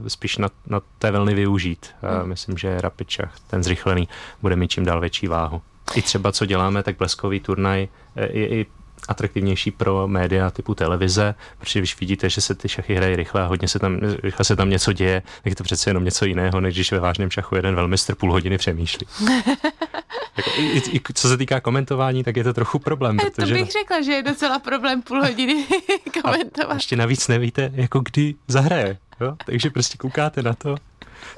uh, 0.00 0.08
spíš 0.08 0.38
na, 0.38 0.48
na 0.66 0.80
té 0.98 1.10
velny 1.10 1.34
využít. 1.34 1.90
Uh, 2.02 2.26
myslím, 2.26 2.58
že 2.58 2.80
Rapid 2.80 3.10
Šach, 3.10 3.40
ten 3.46 3.62
zrychlený, 3.62 4.08
bude 4.42 4.56
mít 4.56 4.68
čím 4.68 4.84
dál 4.84 5.00
větší 5.00 5.28
váhu. 5.28 5.62
I 5.94 6.02
třeba, 6.02 6.32
co 6.32 6.46
děláme, 6.46 6.82
tak 6.82 6.96
bleskový 6.96 7.40
turnaj 7.40 7.88
je 8.16 8.48
i 8.48 8.66
atraktivnější 9.08 9.70
pro 9.70 10.08
média 10.08 10.50
typu 10.50 10.74
televize, 10.74 11.34
protože 11.58 11.78
když 11.78 12.00
vidíte, 12.00 12.30
že 12.30 12.40
se 12.40 12.54
ty 12.54 12.68
šachy 12.68 12.94
hrají 12.94 13.16
rychle 13.16 13.42
a 13.42 13.46
hodně 13.46 13.68
se 13.68 13.78
tam, 13.78 14.00
rychle 14.22 14.44
se 14.44 14.56
tam 14.56 14.70
něco 14.70 14.92
děje, 14.92 15.22
tak 15.42 15.50
je 15.50 15.56
to 15.56 15.64
přece 15.64 15.90
jenom 15.90 16.04
něco 16.04 16.24
jiného, 16.24 16.60
než 16.60 16.74
když 16.74 16.92
ve 16.92 17.00
vážném 17.00 17.30
šachu 17.30 17.56
jeden 17.56 17.74
velmistr 17.74 18.14
půl 18.14 18.32
hodiny 18.32 18.58
přemýšlí. 18.58 19.06
jako, 20.36 20.50
i, 20.56 20.82
i, 20.96 21.00
co 21.14 21.28
se 21.28 21.36
týká 21.36 21.60
komentování, 21.60 22.24
tak 22.24 22.36
je 22.36 22.44
to 22.44 22.54
trochu 22.54 22.78
problém. 22.78 23.16
Protože... 23.16 23.54
To 23.54 23.60
bych 23.60 23.72
řekla, 23.72 24.02
že 24.02 24.12
je 24.12 24.22
docela 24.22 24.58
problém 24.58 25.02
půl 25.02 25.22
hodiny 25.22 25.66
komentovat. 26.22 26.70
A 26.70 26.74
ještě 26.74 26.96
navíc 26.96 27.28
nevíte, 27.28 27.70
jako 27.74 28.00
kdy 28.00 28.34
zahraje. 28.48 28.98
Jo? 29.20 29.36
Takže 29.46 29.70
prostě 29.70 29.98
koukáte 29.98 30.42
na 30.42 30.54
to 30.54 30.76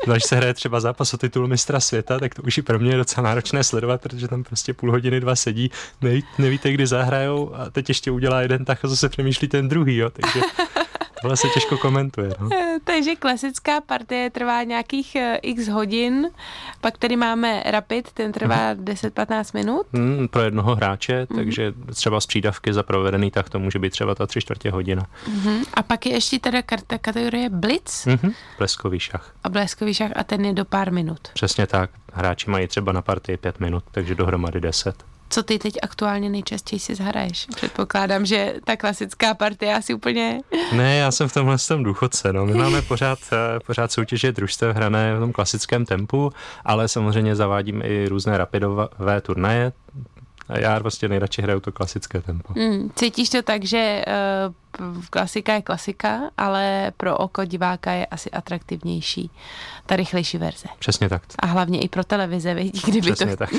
když 0.06 0.24
se 0.24 0.36
hraje 0.36 0.54
třeba 0.54 0.80
zápas 0.80 1.14
o 1.14 1.18
titul 1.18 1.48
mistra 1.48 1.80
světa, 1.80 2.18
tak 2.18 2.34
to 2.34 2.42
už 2.42 2.58
i 2.58 2.62
pro 2.62 2.78
mě 2.78 2.90
je 2.90 2.96
docela 2.96 3.28
náročné 3.28 3.64
sledovat, 3.64 4.00
protože 4.00 4.28
tam 4.28 4.44
prostě 4.44 4.74
půl 4.74 4.90
hodiny, 4.90 5.20
dva 5.20 5.36
sedí, 5.36 5.70
neví, 6.00 6.24
nevíte, 6.38 6.72
kdy 6.72 6.86
zahrajou 6.86 7.54
a 7.54 7.70
teď 7.70 7.88
ještě 7.88 8.10
udělá 8.10 8.40
jeden 8.40 8.64
tak 8.64 8.84
a 8.84 8.88
zase 8.88 9.08
přemýšlí 9.08 9.48
ten 9.48 9.68
druhý, 9.68 9.96
jo, 9.96 10.10
takže 10.10 10.40
Tohle 11.22 11.36
se 11.36 11.48
těžko 11.48 11.78
komentuje. 11.78 12.30
No. 12.40 12.48
Takže 12.84 13.16
klasická 13.16 13.80
partie 13.80 14.30
trvá 14.30 14.62
nějakých 14.62 15.16
eh, 15.16 15.36
x 15.42 15.68
hodin, 15.68 16.30
pak 16.80 16.98
tady 16.98 17.16
máme 17.16 17.62
Rapid, 17.66 18.12
ten 18.12 18.32
trvá 18.32 18.72
uh 18.72 18.78
10-15 18.84 19.44
minut. 19.54 19.86
Hmm, 19.92 20.28
pro 20.28 20.42
jednoho 20.42 20.74
hráče, 20.76 21.26
uh 21.30 21.36
takže 21.36 21.72
třeba 21.94 22.20
z 22.20 22.26
přídavky 22.26 22.72
za 22.72 22.82
provedený, 22.82 23.30
tak 23.30 23.50
to 23.50 23.58
může 23.58 23.78
být 23.78 23.90
třeba 23.90 24.14
ta 24.14 24.26
tři 24.26 24.40
čtvrtě 24.40 24.70
hodina. 24.70 25.06
uh 25.28 25.50
A 25.74 25.82
pak 25.82 26.06
je 26.06 26.12
ještě 26.12 26.38
teda 26.38 26.62
karta 26.62 26.98
kategorie 26.98 27.50
Blitz. 27.50 28.06
uh 28.06 28.30
Bleskový 28.58 29.00
šach. 29.00 29.34
A 29.44 29.48
bleskový 29.48 29.94
šach 29.94 30.10
a 30.16 30.24
ten 30.24 30.44
je 30.44 30.52
do 30.52 30.64
pár 30.64 30.92
minut. 30.92 31.20
Přesně 31.34 31.66
tak. 31.66 31.90
Hráči 32.12 32.50
mají 32.50 32.66
třeba 32.66 32.92
na 32.92 33.02
partii 33.02 33.36
pět 33.36 33.60
minut, 33.60 33.84
takže 33.90 34.14
dohromady 34.14 34.60
deset. 34.60 35.04
Co 35.30 35.42
ty 35.42 35.58
teď 35.58 35.74
aktuálně 35.82 36.30
nejčastěji 36.30 36.80
si 36.80 36.94
zhraješ? 36.94 37.46
Předpokládám, 37.56 38.26
že 38.26 38.54
ta 38.64 38.76
klasická 38.76 39.34
partie 39.34 39.74
asi 39.74 39.94
úplně... 39.94 40.40
Ne, 40.72 40.96
já 40.96 41.10
jsem 41.10 41.28
v 41.28 41.34
tomhle 41.34 41.56
tom 41.68 41.82
důchodce. 41.82 42.32
No. 42.32 42.46
My 42.46 42.54
máme 42.54 42.82
pořád, 42.82 43.18
eh, 43.32 43.60
pořád 43.66 43.92
soutěže 43.92 44.32
družstev 44.32 44.76
hrané 44.76 45.16
v 45.16 45.20
tom 45.20 45.32
klasickém 45.32 45.84
tempu, 45.84 46.32
ale 46.64 46.88
samozřejmě 46.88 47.36
zavádím 47.36 47.82
i 47.84 48.08
různé 48.08 48.38
rapidové 48.38 49.20
turnaje, 49.22 49.72
A 50.48 50.58
já 50.58 50.80
prostě 50.80 51.08
nejradši 51.08 51.42
hraju 51.42 51.60
to 51.60 51.72
klasické 51.72 52.20
tempo. 52.20 52.52
Mm, 52.56 52.90
cítíš 52.94 53.28
to 53.28 53.42
tak, 53.42 53.64
že 53.64 54.04
uh, 54.06 54.54
klasika 55.10 55.54
je 55.54 55.62
klasika, 55.62 56.20
ale 56.38 56.92
pro 56.96 57.16
oko 57.16 57.44
diváka 57.44 57.92
je 57.92 58.06
asi 58.06 58.30
atraktivnější 58.30 59.30
ta 59.86 59.96
rychlejší 59.96 60.38
verze. 60.38 60.68
Přesně 60.78 61.08
tak. 61.08 61.22
A 61.38 61.46
hlavně 61.46 61.80
i 61.80 61.88
pro 61.88 62.04
televize, 62.04 62.54
vidí, 62.54 62.80
kdyby 62.86 63.12
Přesně 63.12 63.36
to... 63.36 63.36
tak. 63.36 63.50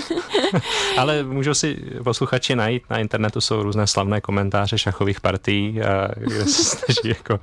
ale 0.98 1.24
můžou 1.24 1.54
si 1.54 1.76
posluchači 2.04 2.56
najít, 2.56 2.84
na 2.90 2.98
internetu 2.98 3.42
jsou 3.42 3.64
různé 3.64 3.88
slavné 3.88 4.22
komentáře 4.22 4.78
šachových 4.78 5.22
partií, 5.22 5.82
a 5.82 6.08
kde 6.18 6.46
se 6.46 6.64
snaží 6.64 7.10
jako 7.10 7.40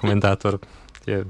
komentátor 0.00 0.58
je 1.06 1.24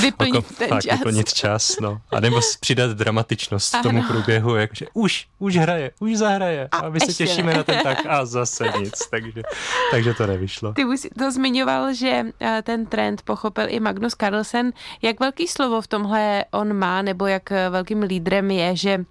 vyplnit 0.00 0.34
oko, 0.34 0.54
ten 0.58 0.68
tak, 0.68 0.82
čas. 0.82 0.98
vyplnit 0.98 1.34
čas, 1.34 1.76
no. 1.80 2.00
A 2.10 2.20
nebo 2.20 2.40
přidat 2.60 2.90
dramatičnost 2.90 3.74
ano. 3.74 3.82
tomu 3.82 4.02
průběhu, 4.02 4.56
jakože 4.56 4.86
už, 4.92 5.26
už 5.38 5.56
hraje, 5.56 5.90
už 5.98 6.16
zahraje. 6.16 6.68
A, 6.72 6.76
a 6.76 6.88
my 6.88 7.00
se 7.00 7.12
těšíme 7.12 7.52
ne. 7.52 7.58
na 7.58 7.64
ten 7.64 7.80
tak 7.82 7.98
a 8.08 8.26
zase 8.26 8.64
nic. 8.80 9.08
Takže, 9.10 9.42
takže 9.90 10.14
to 10.14 10.26
nevyšlo. 10.26 10.72
Ty 10.72 10.84
už 10.84 11.06
to 11.18 11.32
zmiňoval, 11.32 11.94
že 11.94 12.24
eh, 12.40 12.62
ten 12.62 12.86
trend 12.86 13.22
pochopil 13.22 13.64
i 13.68 13.80
Magnus 13.80 14.14
Carlsen. 14.14 14.72
Jak 15.02 15.20
velký 15.20 15.48
slovo 15.48 15.80
v 15.80 15.86
tomhle 15.86 16.44
on 16.50 16.72
má, 16.72 17.02
nebo 17.02 17.26
jak 17.26 17.52
eh, 17.52 17.70
velkým 17.70 18.02
lídrem 18.02 18.50
je, 18.50 18.76
že 18.76 19.04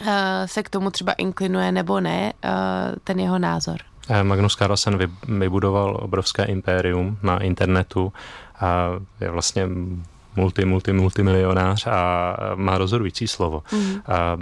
eh, 0.00 0.48
se 0.48 0.62
k 0.62 0.70
tomu 0.70 0.90
třeba 0.90 1.12
inklinuje 1.12 1.72
nebo 1.72 2.00
ne, 2.00 2.32
ten 3.04 3.20
jeho 3.20 3.38
názor? 3.38 3.76
Magnus 4.22 4.56
Carlsen 4.56 4.98
vybudoval 5.28 5.98
obrovské 6.02 6.44
impérium 6.44 7.18
na 7.22 7.38
internetu 7.38 8.12
a 8.60 8.90
je 9.20 9.30
vlastně 9.30 9.68
multi, 10.36 10.64
multi, 10.64 10.92
multimilionář 10.92 11.86
a 11.86 12.36
má 12.54 12.78
rozhodující 12.78 13.28
slovo. 13.28 13.62
Mm. 13.72 13.94
A 14.06 14.36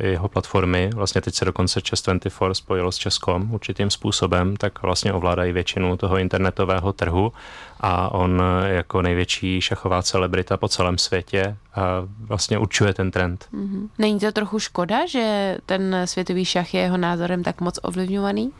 jeho 0.00 0.28
platformy, 0.28 0.90
vlastně 0.94 1.20
teď 1.20 1.34
se 1.34 1.44
dokonce 1.44 1.80
Chess24 1.80 2.52
spojilo 2.52 2.92
s 2.92 2.96
Českom 2.96 3.54
určitým 3.54 3.90
způsobem, 3.90 4.56
tak 4.56 4.82
vlastně 4.82 5.12
ovládají 5.12 5.52
většinu 5.52 5.96
toho 5.96 6.18
internetového 6.18 6.92
trhu 6.92 7.32
a 7.80 8.14
on 8.14 8.42
jako 8.64 9.02
největší 9.02 9.60
šachová 9.60 10.02
celebrita 10.02 10.56
po 10.56 10.68
celém 10.68 10.98
světě 10.98 11.56
a 11.74 11.82
vlastně 12.18 12.58
určuje 12.58 12.94
ten 12.94 13.10
trend. 13.10 13.48
Mm. 13.52 13.88
Není 13.98 14.20
to 14.20 14.32
trochu 14.32 14.58
škoda, 14.58 15.06
že 15.06 15.56
ten 15.66 15.96
světový 16.04 16.44
šach 16.44 16.74
je 16.74 16.80
jeho 16.80 16.96
názorem 16.96 17.42
tak 17.42 17.60
moc 17.60 17.78
ovlivňovaný? 17.82 18.52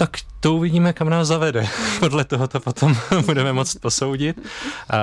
Tak 0.00 0.10
to 0.40 0.54
uvidíme, 0.54 0.92
kam 0.92 1.10
nás 1.10 1.28
zavede. 1.28 1.66
Podle 2.00 2.24
toho 2.24 2.48
to 2.48 2.60
potom 2.60 2.96
budeme 3.26 3.52
moct 3.52 3.74
posoudit. 3.74 4.40
A 4.90 4.96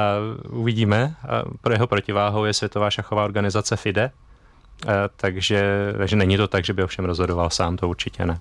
uvidíme. 0.50 1.16
A 1.24 1.44
pro 1.62 1.74
jeho 1.74 1.88
protiváhou 1.88 2.46
je 2.46 2.54
Světová 2.54 2.90
šachová 2.90 3.26
organizace 3.26 3.76
FIDE, 3.76 4.12
a 4.88 4.92
takže, 5.16 5.94
takže 5.98 6.16
není 6.16 6.38
to 6.38 6.48
tak, 6.48 6.66
že 6.66 6.74
by 6.74 6.84
ovšem 6.84 7.06
rozhodoval 7.06 7.50
sám, 7.50 7.78
to 7.78 7.90
určitě 7.90 8.26
ne. 8.26 8.40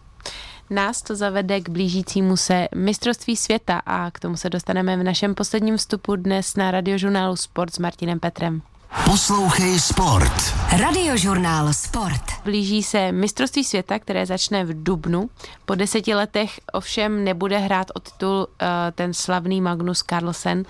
Nás 0.71 1.03
to 1.03 1.17
zavede 1.17 1.61
k 1.61 1.69
blížícímu 1.69 2.37
se 2.37 2.69
mistrovství 2.75 3.37
světa 3.37 3.83
a 3.87 4.11
k 4.11 4.21
tomu 4.21 4.37
se 4.37 4.51
dostaneme 4.51 4.97
v 4.97 5.03
našem 5.03 5.35
posledním 5.35 5.77
vstupu 5.77 6.17
dnes 6.17 6.57
na 6.57 6.71
radiožurnálu 6.71 7.37
Sport 7.37 7.75
s 7.75 7.79
Martinem 7.79 8.21
Petrem. 8.21 8.63
Poslouchej 8.91 9.81
Sport. 9.81 10.33
Radiožurnál 10.79 11.73
Sport. 11.73 12.23
Blíží 12.45 12.83
se 12.83 13.13
mistrovství 13.13 13.65
světa, 13.65 13.99
které 13.99 14.27
začne 14.27 14.65
v 14.65 14.83
Dubnu. 14.83 15.31
Po 15.65 15.75
deseti 15.75 16.15
letech 16.15 16.61
ovšem 16.73 17.25
nebude 17.25 17.59
hrát 17.59 17.87
o 17.95 18.01
titul 18.01 18.37
uh, 18.37 18.47
ten 18.95 19.15
slavný 19.15 19.61
Magnus 19.61 20.03
Carlsen 20.03 20.63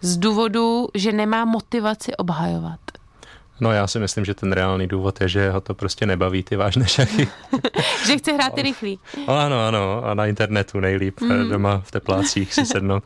z 0.00 0.16
důvodu, 0.16 0.88
že 0.94 1.12
nemá 1.12 1.44
motivaci 1.44 2.16
obhajovat. 2.16 2.80
No 3.60 3.72
já 3.72 3.86
si 3.86 3.98
myslím, 3.98 4.24
že 4.24 4.34
ten 4.34 4.52
reálný 4.52 4.86
důvod 4.86 5.20
je, 5.20 5.28
že 5.28 5.50
ho 5.50 5.60
to 5.60 5.74
prostě 5.74 6.06
nebaví 6.06 6.42
ty 6.42 6.56
vážné 6.56 6.88
šachy. 6.88 7.28
že 8.06 8.16
chce 8.16 8.32
hrát 8.32 8.54
ty 8.54 8.62
rychlý. 8.62 8.98
Ano, 9.26 9.66
ano, 9.66 10.04
a 10.04 10.14
na 10.14 10.26
internetu 10.26 10.80
nejlíp 10.80 11.20
mm. 11.20 11.48
doma 11.48 11.80
v 11.84 11.90
teplácích 11.90 12.54
si 12.54 12.66
sednout. 12.66 13.04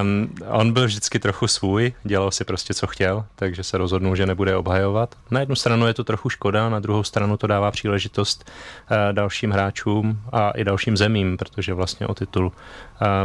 Um, 0.00 0.34
on 0.48 0.72
byl 0.72 0.86
vždycky 0.86 1.18
trochu 1.18 1.46
svůj, 1.46 1.92
dělal 2.04 2.30
si 2.30 2.44
prostě 2.44 2.74
co 2.74 2.86
chtěl, 2.86 3.24
takže 3.36 3.62
se 3.62 3.78
rozhodnul, 3.78 4.16
že 4.16 4.26
nebude 4.26 4.56
obhajovat. 4.56 5.14
Na 5.30 5.40
jednu 5.40 5.54
stranu 5.54 5.86
je 5.86 5.94
to 5.94 6.04
trochu 6.04 6.28
škoda, 6.28 6.68
na 6.68 6.80
druhou 6.80 7.02
stranu 7.02 7.36
to 7.36 7.46
dává 7.46 7.70
příležitost 7.70 8.50
uh, 8.90 8.96
dalším 9.12 9.50
hráčům 9.50 10.20
a 10.32 10.50
i 10.50 10.64
dalším 10.64 10.96
zemím, 10.96 11.36
protože 11.36 11.74
vlastně 11.74 12.06
o 12.06 12.14
titul 12.14 12.52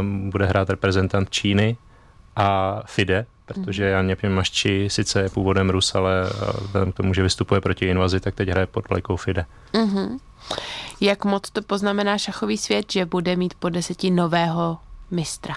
um, 0.00 0.30
bude 0.30 0.46
hrát 0.46 0.70
reprezentant 0.70 1.30
Číny 1.30 1.76
a 2.36 2.82
FIDE, 2.86 3.26
protože 3.48 3.84
Jan 3.84 4.06
Nepěmašči 4.06 4.88
sice 4.90 5.22
je 5.22 5.28
původem 5.28 5.70
Rus, 5.70 5.94
ale 5.94 6.30
eh, 6.88 6.92
k 6.92 6.94
tomu, 6.94 7.14
že 7.14 7.22
vystupuje 7.22 7.60
proti 7.60 7.86
invazi, 7.86 8.20
tak 8.20 8.34
teď 8.34 8.48
hraje 8.48 8.66
pod 8.66 8.88
vlajkou 8.88 9.16
FIDE. 9.16 9.46
Mm-hmm. 9.72 10.18
Jak 11.00 11.24
moc 11.24 11.50
to 11.50 11.62
poznamená 11.62 12.18
šachový 12.18 12.58
svět, 12.58 12.92
že 12.92 13.06
bude 13.06 13.36
mít 13.36 13.54
po 13.54 13.68
deseti 13.68 14.10
nového 14.10 14.78
mistra? 15.10 15.54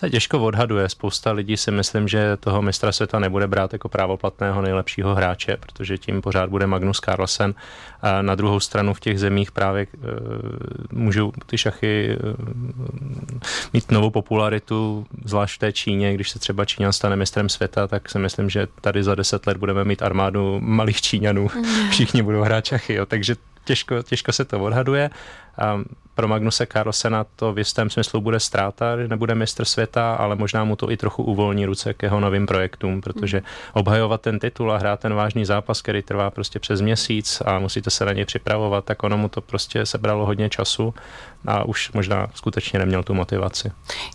Se 0.00 0.10
těžko 0.10 0.40
odhaduje. 0.40 0.88
Spousta 0.88 1.32
lidí 1.32 1.56
si 1.56 1.70
myslím, 1.70 2.08
že 2.08 2.36
toho 2.36 2.62
mistra 2.62 2.92
světa 2.92 3.18
nebude 3.18 3.46
brát 3.46 3.72
jako 3.72 3.88
právoplatného 3.88 4.62
nejlepšího 4.62 5.14
hráče, 5.14 5.56
protože 5.56 5.98
tím 5.98 6.22
pořád 6.22 6.50
bude 6.50 6.66
Magnus 6.66 7.00
Carlsen. 7.00 7.54
A 8.02 8.22
na 8.22 8.34
druhou 8.34 8.60
stranu 8.60 8.94
v 8.94 9.00
těch 9.00 9.20
zemích 9.20 9.52
právě 9.52 9.82
e, 9.82 9.86
můžou 10.92 11.32
ty 11.46 11.58
šachy 11.58 12.10
e, 12.10 12.16
mít 13.72 13.90
novou 13.90 14.10
popularitu, 14.10 15.06
zvlášť 15.24 15.54
v 15.54 15.58
té 15.58 15.72
Číně, 15.72 16.14
když 16.14 16.30
se 16.30 16.38
třeba 16.38 16.64
Číňan 16.64 16.92
stane 16.92 17.16
mistrem 17.16 17.48
světa, 17.48 17.86
tak 17.86 18.10
si 18.10 18.18
myslím, 18.18 18.50
že 18.50 18.68
tady 18.80 19.02
za 19.04 19.14
deset 19.14 19.46
let 19.46 19.56
budeme 19.56 19.84
mít 19.84 20.02
armádu 20.02 20.60
malých 20.60 21.02
Číňanů. 21.02 21.50
Mm. 21.54 21.90
Všichni 21.90 22.22
budou 22.22 22.40
hrát 22.40 22.64
šachy, 22.64 22.94
jo. 22.94 23.06
takže 23.06 23.36
těžko, 23.64 24.02
těžko 24.02 24.32
se 24.32 24.44
to 24.44 24.60
odhaduje. 24.60 25.10
Pro 26.14 26.28
Magnuse 26.28 26.66
Carlsena 26.66 27.26
to 27.36 27.52
v 27.52 27.58
jistém 27.58 27.90
smyslu 27.90 28.20
bude 28.20 28.40
ztráta, 28.40 28.96
že 28.96 29.08
nebude 29.08 29.34
mistr 29.34 29.64
světa, 29.64 30.14
ale 30.14 30.36
možná 30.36 30.64
mu 30.64 30.76
to 30.76 30.90
i 30.90 30.96
trochu 30.96 31.22
uvolní 31.22 31.66
ruce 31.66 31.94
k 31.94 32.02
jeho 32.02 32.20
novým 32.20 32.46
projektům, 32.46 33.00
protože 33.00 33.36
hmm. 33.36 33.46
obhajovat 33.72 34.20
ten 34.20 34.38
titul 34.38 34.72
a 34.72 34.78
hrát 34.78 35.00
ten 35.00 35.14
vážný 35.14 35.44
zápas, 35.44 35.82
který 35.82 36.02
trvá 36.02 36.30
prostě 36.30 36.58
přes 36.58 36.80
měsíc 36.80 37.42
a 37.46 37.58
musíte 37.58 37.90
se 37.90 38.04
na 38.04 38.12
něj 38.12 38.24
připravovat, 38.24 38.84
tak 38.84 39.02
ono 39.02 39.16
mu 39.16 39.28
to 39.28 39.40
prostě 39.40 39.86
sebralo 39.86 40.26
hodně 40.26 40.50
času 40.50 40.94
a 41.46 41.64
už 41.64 41.92
možná 41.92 42.26
skutečně 42.34 42.78
neměl 42.78 43.02
tu 43.02 43.14
motivaci. 43.14 43.72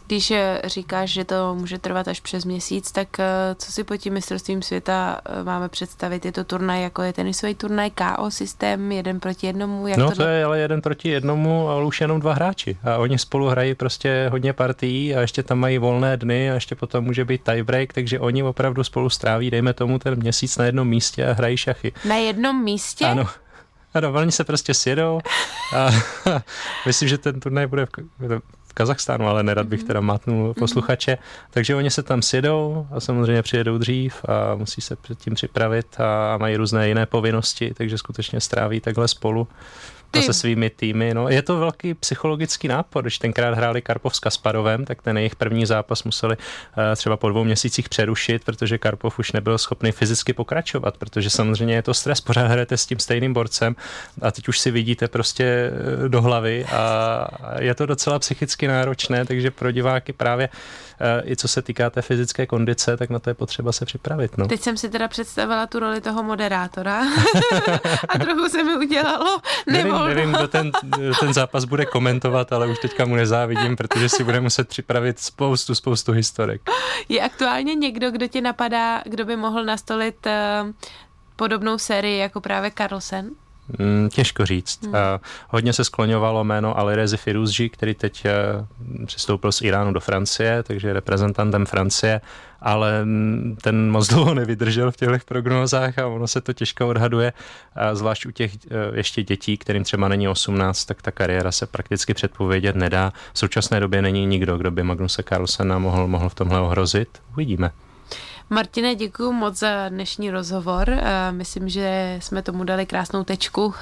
Když 0.08 0.32
eh, 0.32 0.62
říkáš, 0.66 1.10
že 1.10 1.24
to 1.26 1.56
může 1.56 1.78
trvat 1.78 2.08
až 2.08 2.20
přes 2.20 2.46
měsíc, 2.46 2.92
tak 2.92 3.20
eh, 3.20 3.56
co 3.56 3.72
si 3.72 3.84
pod 3.84 3.98
tím 3.98 4.14
mistrovstvím 4.14 4.62
světa 4.62 5.22
eh, 5.26 5.44
máme 5.44 5.70
představit? 5.70 6.26
Je 6.26 6.32
to 6.32 6.44
turnaj, 6.44 6.84
jako 6.84 7.02
je 7.02 7.14
tenisový 7.14 7.56
turnaj, 7.56 7.90
KO 7.90 8.32
systém, 8.32 8.92
jeden 8.92 9.20
proti 9.20 9.48
jednomu? 9.48 9.88
Jak 9.88 9.98
no 9.98 10.10
to, 10.10 10.16
to 10.16 10.24
je 10.24 10.46
ale 10.46 10.60
jeden 10.60 10.82
proti 10.82 11.10
jednomu, 11.10 11.25
ale 11.70 11.86
už 11.86 12.02
jenom 12.02 12.20
dva 12.20 12.34
hráči. 12.34 12.78
A 12.84 12.98
oni 12.98 13.18
spolu 13.18 13.48
hrají 13.48 13.76
prostě 13.76 14.30
hodně 14.32 14.54
partií 14.54 15.16
a 15.16 15.22
ještě 15.22 15.44
tam 15.44 15.60
mají 15.60 15.78
volné 15.78 16.18
dny 16.18 16.52
a 16.52 16.54
ještě 16.54 16.76
potom 16.76 17.04
může 17.04 17.26
být 17.26 17.44
tiebreak, 17.44 17.94
takže 17.94 18.20
oni 18.20 18.44
opravdu 18.44 18.84
spolu 18.84 19.10
stráví, 19.10 19.52
dejme 19.52 19.74
tomu, 19.74 20.00
ten 20.00 20.16
měsíc 20.16 20.58
na 20.58 20.66
jednom 20.66 20.88
místě 20.88 21.28
a 21.28 21.34
hrají 21.34 21.58
šachy. 21.58 21.94
Na 22.08 22.16
jednom 22.16 22.64
místě? 22.64 23.06
Ano. 23.06 23.28
Ano, 23.96 24.14
oni 24.14 24.32
se 24.32 24.44
prostě 24.44 24.74
sjedou 24.74 25.20
a 25.76 25.90
myslím, 26.86 27.10
že 27.10 27.18
ten 27.18 27.40
turnaj 27.40 27.68
bude 27.68 27.86
v, 27.86 27.90
v 28.68 28.74
Kazachstánu, 28.74 29.28
ale 29.28 29.44
nerad 29.44 29.68
bych 29.68 29.80
mhm. 29.80 29.88
teda 29.88 30.02
matnul 30.02 30.46
mhm. 30.46 30.54
posluchače. 30.54 31.18
Takže 31.52 31.76
oni 31.76 31.92
se 31.92 32.04
tam 32.04 32.22
sjedou 32.22 32.88
a 32.92 33.00
samozřejmě 33.00 33.42
přijedou 33.42 33.78
dřív 33.78 34.26
a 34.28 34.56
musí 34.56 34.82
se 34.82 34.96
předtím 34.96 35.34
připravit 35.34 36.00
a 36.00 36.38
mají 36.38 36.56
různé 36.56 36.88
jiné 36.88 37.06
povinnosti, 37.06 37.74
takže 37.74 37.98
skutečně 37.98 38.42
stráví 38.42 38.80
takhle 38.80 39.08
spolu 39.08 39.48
ty. 40.20 40.26
se 40.26 40.34
svými 40.34 40.70
týmy. 40.70 41.14
No, 41.14 41.30
je 41.30 41.42
to 41.42 41.60
velký 41.60 41.94
psychologický 41.94 42.68
nápor. 42.68 43.04
Když 43.04 43.18
tenkrát 43.18 43.54
hráli 43.54 43.82
Karpov 43.82 44.16
s 44.16 44.20
Kasparovem, 44.20 44.86
tak 44.86 45.02
ten 45.02 45.18
jejich 45.18 45.36
první 45.36 45.66
zápas 45.66 46.04
museli 46.04 46.38
uh, 46.38 46.84
třeba 46.96 47.18
po 47.18 47.30
dvou 47.30 47.44
měsících 47.44 47.90
přerušit, 47.90 48.46
protože 48.46 48.78
Karpov 48.78 49.20
už 49.20 49.32
nebyl 49.32 49.58
schopný 49.58 49.92
fyzicky 49.92 50.34
pokračovat, 50.34 50.98
protože 50.98 51.30
samozřejmě 51.30 51.76
je 51.76 51.82
to 51.82 51.94
stres, 51.94 52.22
pořád 52.22 52.48
hrajete 52.48 52.78
s 52.78 52.86
tím 52.86 53.00
stejným 53.00 53.34
borcem 53.34 53.76
a 54.22 54.32
teď 54.32 54.48
už 54.48 54.60
si 54.60 54.72
vidíte 54.72 55.08
prostě 55.08 55.44
eh, 56.04 56.10
do 56.10 56.22
hlavy 56.22 56.66
a 56.66 57.28
je 57.60 57.76
to 57.76 57.86
docela 57.86 58.20
psychicky 58.20 58.68
náročné, 58.68 59.26
takže 59.26 59.52
pro 59.52 59.72
diváky 59.72 60.14
právě 60.14 60.50
Eh, 61.00 61.32
i 61.32 61.36
co 61.36 61.48
se 61.48 61.62
týká 61.62 61.90
té 61.90 62.02
fyzické 62.02 62.46
kondice, 62.46 62.98
tak 62.98 63.10
na 63.10 63.20
to 63.20 63.30
je 63.30 63.34
potřeba 63.34 63.72
se 63.72 63.86
připravit. 63.86 64.38
No. 64.38 64.48
Teď 64.48 64.62
jsem 64.62 64.78
si 64.78 64.90
teda 64.90 65.08
představila 65.08 65.68
tu 65.68 65.80
roli 65.80 66.02
toho 66.02 66.24
moderátora 66.24 67.02
a 68.10 68.20
trochu 68.20 68.50
se 68.50 68.64
mi 68.64 68.76
udělalo 68.76 69.40
nevím, 70.08 70.32
nevím, 70.32 70.34
kdo 70.34 70.48
ten, 70.48 70.72
ten 71.20 71.34
zápas 71.34 71.66
bude 71.66 71.86
komentovat, 71.86 72.54
ale 72.54 72.68
už 72.68 72.80
teďka 72.80 73.06
mu 73.06 73.16
nezávidím, 73.16 73.76
protože 73.76 74.10
si 74.10 74.24
bude 74.24 74.42
muset 74.42 74.68
připravit 74.68 75.20
spoustu, 75.20 75.76
spoustu 75.76 76.12
historek. 76.12 76.62
Je 77.10 77.22
aktuálně 77.22 77.76
někdo, 77.76 78.12
kdo 78.12 78.28
tě 78.28 78.42
napadá, 78.42 79.02
kdo 79.06 79.26
by 79.26 79.36
mohl 79.36 79.66
nastolit 79.66 80.26
uh, 80.26 80.72
podobnou 81.36 81.78
sérii 81.78 82.18
jako 82.18 82.42
právě 82.42 82.72
Carlsen? 82.78 83.30
Mm, 83.80 84.10
těžko 84.10 84.46
říct. 84.46 84.84
Hmm. 84.84 84.94
Uh, 84.94 85.00
hodně 85.50 85.74
se 85.74 85.84
skloňovalo 85.84 86.44
jméno 86.44 86.80
Alirezi 86.80 87.18
Firuzji, 87.18 87.70
který 87.70 87.94
teď 87.94 88.26
uh, 88.26 89.06
přistoupil 89.06 89.52
z 89.52 89.62
Iránu 89.62 89.94
do 89.94 90.00
Francie, 90.00 90.64
takže 90.64 90.88
je 90.88 90.94
reprezentantem 90.94 91.66
Francie, 91.66 92.22
ale 92.62 93.06
mm, 93.06 93.58
ten 93.62 93.92
moc 93.92 94.08
dlouho 94.14 94.34
nevydržel 94.34 94.92
v 94.92 94.98
těchto 94.98 95.18
prognózách 95.26 96.00
a 96.00 96.08
ono 96.08 96.28
se 96.28 96.42
to 96.42 96.54
těžko 96.54 96.88
odhaduje, 96.88 97.34
a 97.76 97.96
zvlášť 97.96 98.26
u 98.26 98.32
těch 98.32 98.52
uh, 98.54 98.98
ještě 98.98 99.24
dětí, 99.24 99.58
kterým 99.58 99.84
třeba 99.84 100.08
není 100.08 100.28
18, 100.28 100.86
tak 100.86 101.02
ta 101.02 101.12
kariéra 101.12 101.52
se 101.52 101.66
prakticky 101.66 102.14
předpovědět 102.14 102.76
nedá. 102.76 103.14
V 103.34 103.40
současné 103.40 103.80
době 103.80 104.02
není 104.02 104.26
nikdo, 104.26 104.58
kdo 104.58 104.72
by 104.72 104.84
Magnuse 104.84 105.24
Carlsena 105.24 105.80
mohl, 105.80 106.08
mohl 106.08 106.30
v 106.30 106.36
tomhle 106.36 106.62
ohrozit. 106.62 107.22
Uvidíme. 107.34 107.72
Martine, 108.50 108.96
děkuji 108.96 109.32
moc 109.32 109.60
za 109.60 109.90
dnešní 109.90 110.32
rozhovor. 110.32 110.90
Eh, 110.90 111.32
myslím, 111.32 111.70
že 111.70 112.18
jsme 112.22 112.42
tomu 112.42 112.64
dali 112.64 112.86
krásnou 112.86 113.24
tečku. 113.24 113.74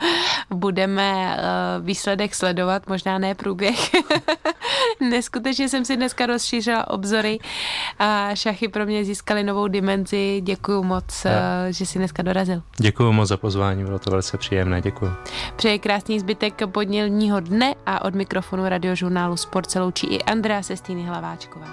Budeme 0.50 1.36
eh, 1.38 1.40
výsledek 1.80 2.34
sledovat, 2.34 2.88
možná 2.88 3.18
ne 3.18 3.34
průběh. 3.34 3.90
Neskutečně 5.10 5.68
jsem 5.68 5.84
si 5.84 5.96
dneska 5.96 6.26
rozšířila 6.26 6.90
obzory 6.90 7.38
a 7.98 8.34
šachy 8.34 8.68
pro 8.68 8.86
mě 8.86 9.04
získaly 9.04 9.44
novou 9.44 9.68
dimenzi. 9.68 10.40
Děkuji 10.44 10.82
moc, 10.82 11.24
ja. 11.24 11.30
Eh, 11.68 11.72
že 11.72 11.86
jsi 11.86 11.98
dneska 11.98 12.22
dorazil. 12.22 12.62
Děkuji 12.76 13.12
moc 13.12 13.28
za 13.28 13.36
pozvání, 13.36 13.84
bylo 13.84 13.98
to 13.98 14.10
velice 14.10 14.38
příjemné, 14.38 14.80
děkuji. 14.80 15.12
Přeji 15.56 15.78
krásný 15.78 16.20
zbytek 16.20 16.62
podnělního 16.66 17.40
dne 17.40 17.74
a 17.86 18.04
od 18.04 18.14
mikrofonu 18.14 18.68
radiožurnálu 18.68 19.36
Sport 19.36 19.70
se 19.70 19.80
loučí 19.80 20.06
i 20.06 20.22
Andrea 20.22 20.62
Sestýny 20.62 21.02
Hlaváčková. 21.02 21.70